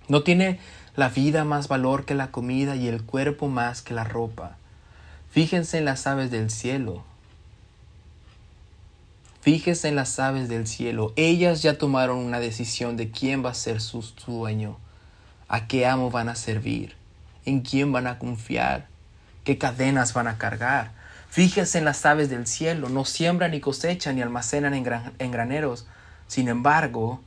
No 0.07 0.23
tiene 0.23 0.59
la 0.95 1.09
vida 1.09 1.45
más 1.45 1.67
valor 1.67 2.05
que 2.05 2.15
la 2.15 2.31
comida 2.31 2.75
y 2.75 2.87
el 2.87 3.03
cuerpo 3.03 3.47
más 3.47 3.81
que 3.81 3.93
la 3.93 4.03
ropa. 4.03 4.57
Fíjense 5.31 5.77
en 5.77 5.85
las 5.85 6.07
aves 6.07 6.31
del 6.31 6.49
cielo. 6.49 7.03
Fíjense 9.41 9.87
en 9.87 9.95
las 9.95 10.19
aves 10.19 10.49
del 10.49 10.67
cielo. 10.67 11.13
Ellas 11.15 11.61
ya 11.61 11.77
tomaron 11.77 12.17
una 12.17 12.39
decisión 12.39 12.97
de 12.97 13.11
quién 13.11 13.45
va 13.45 13.51
a 13.51 13.55
ser 13.55 13.79
su 13.79 14.03
dueño, 14.27 14.77
a 15.47 15.67
qué 15.67 15.85
amo 15.85 16.11
van 16.11 16.27
a 16.27 16.35
servir, 16.35 16.95
en 17.45 17.61
quién 17.61 17.91
van 17.91 18.07
a 18.07 18.19
confiar, 18.19 18.87
qué 19.43 19.57
cadenas 19.57 20.13
van 20.13 20.27
a 20.27 20.37
cargar. 20.37 20.98
Fíjese 21.29 21.77
en 21.77 21.85
las 21.85 22.05
aves 22.05 22.29
del 22.29 22.47
cielo, 22.47 22.89
no 22.89 23.05
siembran 23.05 23.51
ni 23.51 23.59
cosechan 23.59 24.15
ni 24.15 24.21
almacenan 24.21 24.73
en, 24.73 25.31
graneros. 25.31 25.85
Sin 26.27 26.47
embargo, 26.47 27.21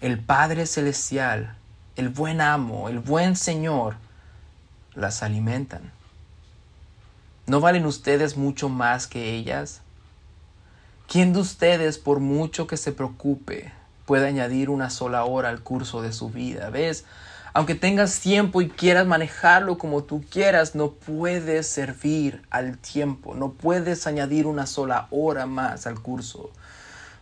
el 0.00 0.18
Padre 0.18 0.66
Celestial, 0.66 1.56
el 1.94 2.08
buen 2.08 2.40
amo, 2.40 2.88
el 2.88 2.98
buen 2.98 3.36
Señor, 3.36 3.96
las 4.94 5.22
alimentan. 5.22 5.92
¿No 7.46 7.60
valen 7.60 7.86
ustedes 7.86 8.36
mucho 8.36 8.68
más 8.68 9.06
que 9.06 9.34
ellas? 9.34 9.82
¿Quién 11.08 11.32
de 11.32 11.38
ustedes, 11.38 11.98
por 11.98 12.18
mucho 12.18 12.66
que 12.66 12.76
se 12.76 12.90
preocupe, 12.90 13.72
puede 14.04 14.26
añadir 14.26 14.68
una 14.68 14.90
sola 14.90 15.24
hora 15.24 15.50
al 15.50 15.62
curso 15.62 16.02
de 16.02 16.12
su 16.12 16.30
vida? 16.30 16.70
¿Ves? 16.70 17.04
Aunque 17.56 17.74
tengas 17.74 18.20
tiempo 18.20 18.60
y 18.60 18.68
quieras 18.68 19.06
manejarlo 19.06 19.78
como 19.78 20.04
tú 20.04 20.22
quieras, 20.30 20.74
no 20.74 20.90
puedes 20.90 21.66
servir 21.66 22.42
al 22.50 22.76
tiempo, 22.76 23.34
no 23.34 23.52
puedes 23.52 24.06
añadir 24.06 24.46
una 24.46 24.66
sola 24.66 25.06
hora 25.10 25.46
más 25.46 25.86
al 25.86 25.98
curso 25.98 26.50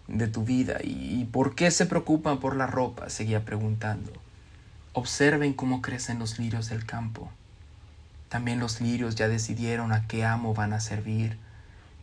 de 0.08 0.26
tu 0.26 0.42
vida. 0.42 0.78
¿Y 0.82 1.24
por 1.26 1.54
qué 1.54 1.70
se 1.70 1.86
preocupan 1.86 2.40
por 2.40 2.56
la 2.56 2.66
ropa? 2.66 3.10
Seguía 3.10 3.44
preguntando. 3.44 4.10
Observen 4.92 5.52
cómo 5.52 5.80
crecen 5.80 6.18
los 6.18 6.36
lirios 6.40 6.68
del 6.68 6.84
campo. 6.84 7.30
También 8.28 8.58
los 8.58 8.80
lirios 8.80 9.14
ya 9.14 9.28
decidieron 9.28 9.92
a 9.92 10.08
qué 10.08 10.24
amo 10.24 10.52
van 10.52 10.72
a 10.72 10.80
servir, 10.80 11.38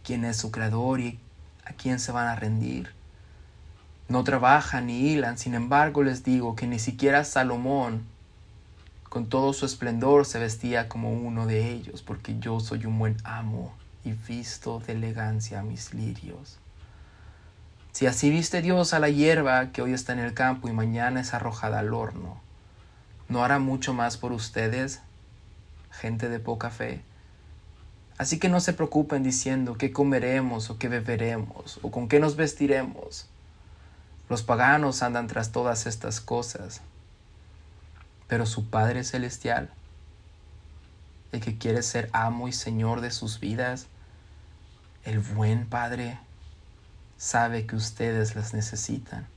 quién 0.06 0.24
es 0.24 0.38
su 0.38 0.52
creador 0.52 1.02
y 1.02 1.20
a 1.66 1.74
quién 1.74 2.00
se 2.00 2.14
van 2.14 2.30
a 2.30 2.38
rendir. 2.38 2.94
No 4.08 4.24
trabajan 4.24 4.88
ni 4.88 5.12
hilan, 5.12 5.38
sin 5.38 5.54
embargo 5.54 6.02
les 6.02 6.24
digo 6.24 6.56
que 6.56 6.66
ni 6.66 6.80
siquiera 6.80 7.26
Salomón 7.26 8.10
con 9.12 9.28
todo 9.28 9.52
su 9.52 9.66
esplendor 9.66 10.26
se 10.26 10.40
vestía 10.40 10.88
como 10.88 11.12
uno 11.12 11.46
de 11.46 11.70
ellos, 11.70 12.02
porque 12.02 12.40
yo 12.40 12.62
soy 12.62 12.86
un 12.86 12.98
buen 12.98 13.18
amo 13.26 13.76
y 14.06 14.14
visto 14.14 14.80
de 14.80 14.94
elegancia 14.94 15.60
a 15.60 15.64
mis 15.64 15.94
lirios. 15.94 16.60
Si 17.92 18.08
así 18.08 18.30
viste 18.30 18.62
Dios 18.62 18.94
a 18.94 19.00
la 19.00 19.10
hierba 19.10 19.74
que 19.74 19.82
hoy 19.82 19.92
está 19.92 20.14
en 20.14 20.20
el 20.20 20.34
campo 20.34 20.70
y 20.70 20.72
mañana 20.72 21.20
es 21.20 21.34
arrojada 21.34 21.80
al 21.80 21.94
horno, 21.94 22.40
¿no 23.28 23.44
hará 23.44 23.60
mucho 23.60 23.94
más 23.94 24.16
por 24.16 24.32
ustedes, 24.32 25.02
gente 25.90 26.30
de 26.30 26.40
poca 26.40 26.70
fe? 26.70 27.02
Así 28.18 28.40
que 28.40 28.48
no 28.48 28.62
se 28.62 28.72
preocupen 28.72 29.24
diciendo 29.24 29.76
qué 29.78 29.92
comeremos 29.92 30.70
o 30.70 30.78
qué 30.78 30.88
beberemos 30.88 31.82
o 31.82 31.92
con 31.92 32.08
qué 32.08 32.22
nos 32.22 32.38
vestiremos. 32.38 33.28
Los 34.30 34.42
paganos 34.42 35.04
andan 35.04 35.28
tras 35.28 35.52
todas 35.52 35.86
estas 35.86 36.22
cosas 36.22 36.82
pero 38.32 38.46
su 38.46 38.70
Padre 38.70 39.04
Celestial, 39.04 39.70
el 41.34 41.42
que 41.42 41.58
quiere 41.58 41.84
ser 41.84 42.10
amo 42.14 42.48
y 42.48 42.54
Señor 42.54 43.02
de 43.02 43.12
sus 43.12 43.42
vidas, 43.42 43.88
el 45.04 45.20
buen 45.20 45.68
Padre, 45.68 46.18
sabe 47.18 47.66
que 47.66 47.76
ustedes 47.76 48.34
las 48.38 48.54
necesitan. 48.54 49.28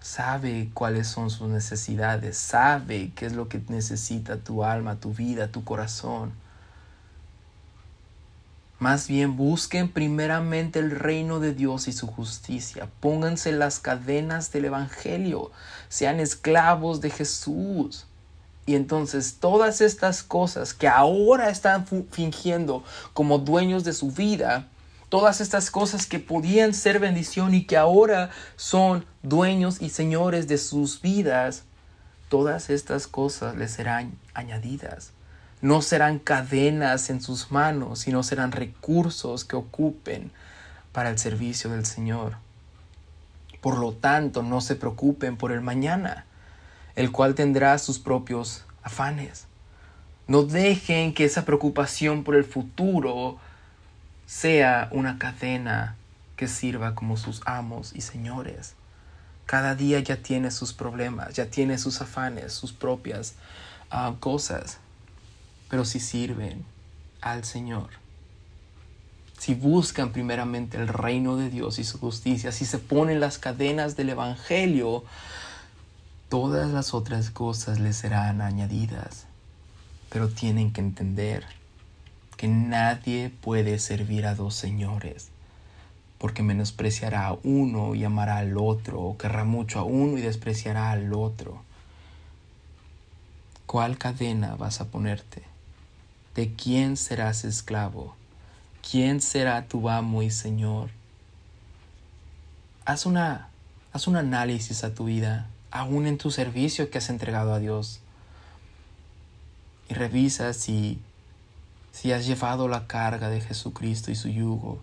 Sabe 0.00 0.70
cuáles 0.74 1.06
son 1.06 1.30
sus 1.30 1.48
necesidades, 1.48 2.36
sabe 2.36 3.12
qué 3.14 3.26
es 3.26 3.34
lo 3.34 3.48
que 3.48 3.62
necesita 3.68 4.38
tu 4.38 4.64
alma, 4.64 4.96
tu 4.96 5.14
vida, 5.14 5.52
tu 5.52 5.62
corazón. 5.62 6.32
Más 8.80 9.08
bien 9.08 9.36
busquen 9.36 9.90
primeramente 9.90 10.78
el 10.78 10.90
reino 10.90 11.38
de 11.38 11.52
Dios 11.52 11.86
y 11.86 11.92
su 11.92 12.06
justicia. 12.06 12.88
Pónganse 13.00 13.52
las 13.52 13.78
cadenas 13.78 14.52
del 14.52 14.64
Evangelio. 14.64 15.50
Sean 15.90 16.18
esclavos 16.18 17.02
de 17.02 17.10
Jesús. 17.10 18.06
Y 18.64 18.76
entonces 18.76 19.36
todas 19.38 19.82
estas 19.82 20.22
cosas 20.22 20.72
que 20.72 20.88
ahora 20.88 21.50
están 21.50 21.86
fingiendo 22.10 22.82
como 23.12 23.38
dueños 23.38 23.84
de 23.84 23.92
su 23.92 24.12
vida, 24.12 24.66
todas 25.10 25.42
estas 25.42 25.70
cosas 25.70 26.06
que 26.06 26.18
podían 26.18 26.72
ser 26.72 27.00
bendición 27.00 27.52
y 27.52 27.64
que 27.64 27.76
ahora 27.76 28.30
son 28.56 29.04
dueños 29.22 29.82
y 29.82 29.90
señores 29.90 30.48
de 30.48 30.56
sus 30.56 31.02
vidas, 31.02 31.64
todas 32.30 32.70
estas 32.70 33.06
cosas 33.06 33.56
les 33.56 33.72
serán 33.72 34.16
añadidas 34.32 35.12
no 35.62 35.82
serán 35.82 36.18
cadenas 36.18 37.10
en 37.10 37.20
sus 37.20 37.50
manos, 37.50 38.00
sino 38.00 38.22
serán 38.22 38.52
recursos 38.52 39.44
que 39.44 39.56
ocupen 39.56 40.30
para 40.92 41.10
el 41.10 41.18
servicio 41.18 41.70
del 41.70 41.84
Señor. 41.84 42.36
Por 43.60 43.78
lo 43.78 43.92
tanto, 43.92 44.42
no 44.42 44.60
se 44.62 44.74
preocupen 44.74 45.36
por 45.36 45.52
el 45.52 45.60
mañana, 45.60 46.24
el 46.96 47.12
cual 47.12 47.34
tendrá 47.34 47.76
sus 47.78 47.98
propios 47.98 48.64
afanes. 48.82 49.46
No 50.26 50.44
dejen 50.44 51.12
que 51.12 51.24
esa 51.24 51.44
preocupación 51.44 52.24
por 52.24 52.36
el 52.36 52.44
futuro 52.44 53.38
sea 54.26 54.88
una 54.92 55.18
cadena 55.18 55.96
que 56.36 56.48
sirva 56.48 56.94
como 56.94 57.18
sus 57.18 57.42
amos 57.44 57.94
y 57.94 58.00
señores. 58.00 58.74
Cada 59.44 59.74
día 59.74 60.00
ya 60.00 60.16
tiene 60.16 60.50
sus 60.50 60.72
problemas, 60.72 61.34
ya 61.34 61.46
tiene 61.46 61.76
sus 61.76 62.00
afanes, 62.00 62.52
sus 62.52 62.72
propias 62.72 63.34
ah, 63.90 64.14
cosas 64.20 64.78
pero 65.70 65.84
si 65.84 66.00
sirven 66.00 66.64
al 67.20 67.44
Señor, 67.44 67.88
si 69.38 69.54
buscan 69.54 70.12
primeramente 70.12 70.76
el 70.76 70.88
reino 70.88 71.36
de 71.36 71.48
Dios 71.48 71.78
y 71.78 71.84
su 71.84 71.98
justicia, 71.98 72.52
si 72.52 72.66
se 72.66 72.78
ponen 72.78 73.20
las 73.20 73.38
cadenas 73.38 73.96
del 73.96 74.10
Evangelio, 74.10 75.02
todas 76.28 76.70
las 76.70 76.92
otras 76.92 77.30
cosas 77.30 77.78
les 77.80 77.96
serán 77.96 78.42
añadidas. 78.42 79.24
Pero 80.10 80.28
tienen 80.28 80.72
que 80.72 80.82
entender 80.82 81.46
que 82.36 82.48
nadie 82.48 83.30
puede 83.30 83.78
servir 83.78 84.26
a 84.26 84.34
dos 84.34 84.54
señores, 84.56 85.28
porque 86.18 86.42
menospreciará 86.42 87.28
a 87.28 87.38
uno 87.42 87.94
y 87.94 88.04
amará 88.04 88.38
al 88.38 88.58
otro, 88.58 89.00
o 89.00 89.16
querrá 89.16 89.44
mucho 89.44 89.78
a 89.78 89.84
uno 89.84 90.18
y 90.18 90.20
despreciará 90.20 90.90
al 90.90 91.14
otro. 91.14 91.62
¿Cuál 93.64 93.96
cadena 93.98 94.56
vas 94.56 94.80
a 94.80 94.88
ponerte? 94.90 95.49
¿De 96.34 96.54
quién 96.54 96.96
serás 96.96 97.44
esclavo? 97.44 98.16
¿Quién 98.88 99.20
será 99.20 99.66
tu 99.66 99.88
amo 99.88 100.22
y 100.22 100.30
Señor? 100.30 100.90
haz, 102.90 103.06
una, 103.06 103.48
haz 103.92 104.06
un 104.08 104.16
análisis 104.16 104.84
a 104.84 104.94
tu 104.94 105.04
vida, 105.04 105.48
aún 105.70 106.06
en 106.06 106.18
tu 106.18 106.30
servicio 106.30 106.90
que 106.90 106.98
has 106.98 107.08
entregado 107.10 107.54
a 107.54 107.58
Dios. 107.58 108.00
Y 109.88 109.94
revisa 109.94 110.52
si, 110.52 111.00
si 111.92 112.12
has 112.12 112.26
llevado 112.26 112.68
la 112.68 112.86
carga 112.86 113.28
de 113.28 113.40
Jesucristo 113.40 114.10
y 114.10 114.16
su 114.16 114.28
yugo. 114.28 114.80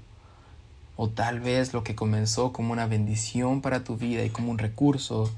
O 0.96 1.10
tal 1.10 1.40
vez 1.40 1.74
lo 1.74 1.84
que 1.84 1.96
comenzó 1.96 2.52
como 2.52 2.74
una 2.74 2.88
bendición 2.88 3.62
para 3.62 3.84
tu 3.84 3.98
vida 3.98 4.24
y 4.24 4.30
como 4.30 4.52
un 4.52 4.58
recurso 4.58 5.32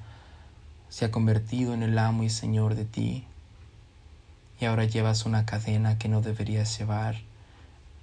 se 0.87 1.05
ha 1.05 1.11
convertido 1.11 1.73
en 1.73 1.83
el 1.83 1.97
amo 1.97 2.23
y 2.23 2.29
señor 2.29 2.75
de 2.75 2.85
ti. 2.85 3.25
Y 4.59 4.65
ahora 4.65 4.85
llevas 4.85 5.25
una 5.25 5.45
cadena 5.45 5.97
que 5.97 6.09
no 6.09 6.21
deberías 6.21 6.77
llevar 6.77 7.15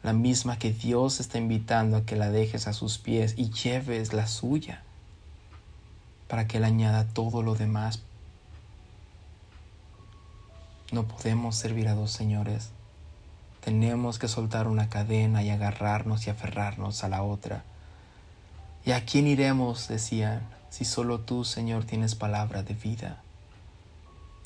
la 0.06 0.12
misma 0.12 0.56
que 0.56 0.72
Dios 0.72 1.18
está 1.18 1.38
invitando 1.38 1.96
a 1.96 2.04
que 2.04 2.14
la 2.14 2.30
dejes 2.30 2.68
a 2.68 2.72
sus 2.72 2.96
pies 2.96 3.34
y 3.36 3.50
lleves 3.50 4.12
la 4.12 4.28
suya, 4.28 4.84
para 6.28 6.46
que 6.46 6.58
Él 6.58 6.64
añada 6.64 7.08
todo 7.08 7.42
lo 7.42 7.56
demás. 7.56 8.04
No 10.92 11.08
podemos 11.08 11.56
servir 11.56 11.88
a 11.88 11.94
dos 11.94 12.12
señores. 12.12 12.70
Tenemos 13.64 14.20
que 14.20 14.28
soltar 14.28 14.68
una 14.68 14.88
cadena 14.88 15.42
y 15.42 15.50
agarrarnos 15.50 16.28
y 16.28 16.30
aferrarnos 16.30 17.02
a 17.02 17.08
la 17.08 17.24
otra. 17.24 17.64
¿Y 18.84 18.92
a 18.92 19.04
quién 19.04 19.26
iremos? 19.26 19.88
decían, 19.88 20.42
si 20.70 20.84
solo 20.84 21.18
tú, 21.18 21.44
Señor, 21.44 21.82
tienes 21.82 22.14
palabra 22.14 22.62
de 22.62 22.74
vida. 22.74 23.24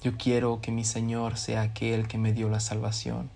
Yo 0.02 0.16
quiero 0.16 0.60
que 0.60 0.72
mi 0.72 0.84
Señor 0.84 1.36
sea 1.36 1.62
aquel 1.62 2.08
que 2.08 2.18
me 2.18 2.32
dio 2.32 2.48
la 2.48 2.60
salvación 2.60 3.30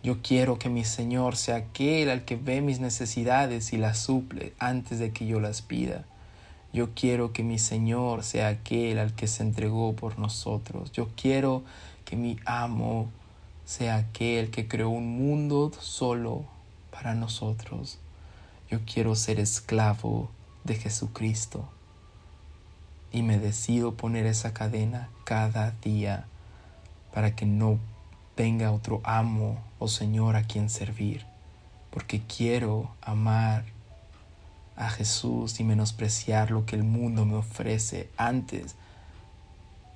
yo 0.00 0.22
quiero 0.22 0.60
que 0.60 0.68
mi 0.68 0.84
Señor 0.84 1.36
sea 1.36 1.56
aquel 1.56 2.08
al 2.10 2.24
que 2.24 2.36
ve 2.36 2.60
mis 2.60 2.78
necesidades 2.78 3.72
y 3.72 3.78
las 3.78 3.98
suple 3.98 4.54
antes 4.60 5.00
de 5.00 5.10
que 5.12 5.26
yo 5.26 5.40
las 5.40 5.60
pida. 5.60 6.04
Yo 6.72 6.90
quiero 6.94 7.32
que 7.32 7.42
mi 7.42 7.58
Señor 7.58 8.22
sea 8.22 8.48
aquel 8.48 9.00
al 9.00 9.14
que 9.14 9.26
se 9.26 9.42
entregó 9.42 9.96
por 9.96 10.18
nosotros. 10.18 10.92
Yo 10.92 11.08
quiero 11.16 11.64
que 12.04 12.14
mi 12.14 12.38
amo 12.46 13.10
sea 13.64 13.96
aquel 13.96 14.50
que 14.50 14.68
creó 14.68 14.88
un 14.90 15.18
mundo 15.18 15.72
solo 15.80 16.44
para 16.92 17.14
nosotros. 17.14 17.98
Yo 18.70 18.78
quiero 18.86 19.16
ser 19.16 19.40
esclavo 19.40 20.30
de 20.62 20.76
Jesucristo. 20.76 21.68
Y 23.12 23.22
me 23.22 23.38
decido 23.38 23.94
poner 23.94 24.26
esa 24.26 24.52
cadena 24.52 25.08
cada 25.24 25.70
día 25.82 26.26
para 27.12 27.34
que 27.34 27.46
no 27.46 27.78
tenga 28.34 28.70
otro 28.70 29.00
amo 29.04 29.58
o 29.78 29.88
Señor 29.88 30.36
a 30.36 30.44
quien 30.44 30.70
servir, 30.70 31.24
porque 31.90 32.22
quiero 32.22 32.90
amar 33.00 33.64
a 34.76 34.90
Jesús 34.90 35.58
y 35.58 35.64
menospreciar 35.64 36.52
lo 36.52 36.64
que 36.64 36.76
el 36.76 36.84
mundo 36.84 37.24
me 37.24 37.34
ofrece 37.34 38.08
antes 38.16 38.76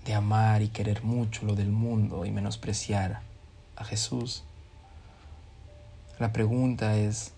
de 0.04 0.14
amar 0.14 0.62
y 0.62 0.68
querer 0.68 1.04
mucho 1.04 1.46
lo 1.46 1.54
del 1.54 1.70
mundo 1.70 2.24
y 2.24 2.32
menospreciar 2.32 3.20
a 3.76 3.84
Jesús. 3.84 4.42
La 6.18 6.32
pregunta 6.32 6.96
es, 6.96 7.32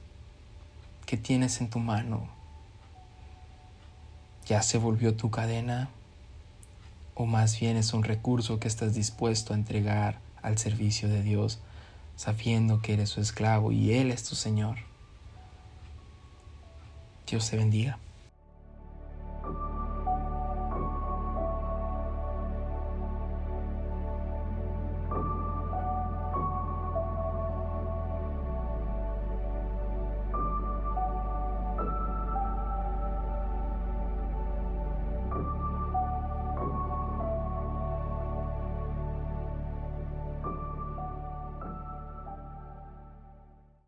¿qué 1.07 1.16
tienes 1.16 1.61
en 1.61 1.68
tu 1.68 1.79
mano? 1.79 2.34
¿Ya 4.47 4.62
se 4.62 4.78
volvió 4.78 5.14
tu 5.14 5.30
cadena? 5.30 5.88
¿O 7.14 7.26
más 7.26 7.59
bien 7.59 7.76
es 7.76 7.95
un 7.95 8.03
recurso 8.03 8.59
que 8.59 8.68
estás 8.68 8.95
dispuesto 8.95 9.53
a 9.53 9.57
entregar 9.57 10.18
al 10.45 10.59
servicio 10.59 11.09
de 11.09 11.22
Dios, 11.22 11.59
sabiendo 12.16 12.80
que 12.80 12.92
eres 12.92 13.09
su 13.09 13.20
esclavo 13.20 13.72
y 13.72 13.95
Él 13.95 14.11
es 14.11 14.24
tu 14.24 14.36
Señor. 14.36 14.76
Dios 17.26 17.49
te 17.49 17.57
bendiga. 17.57 17.99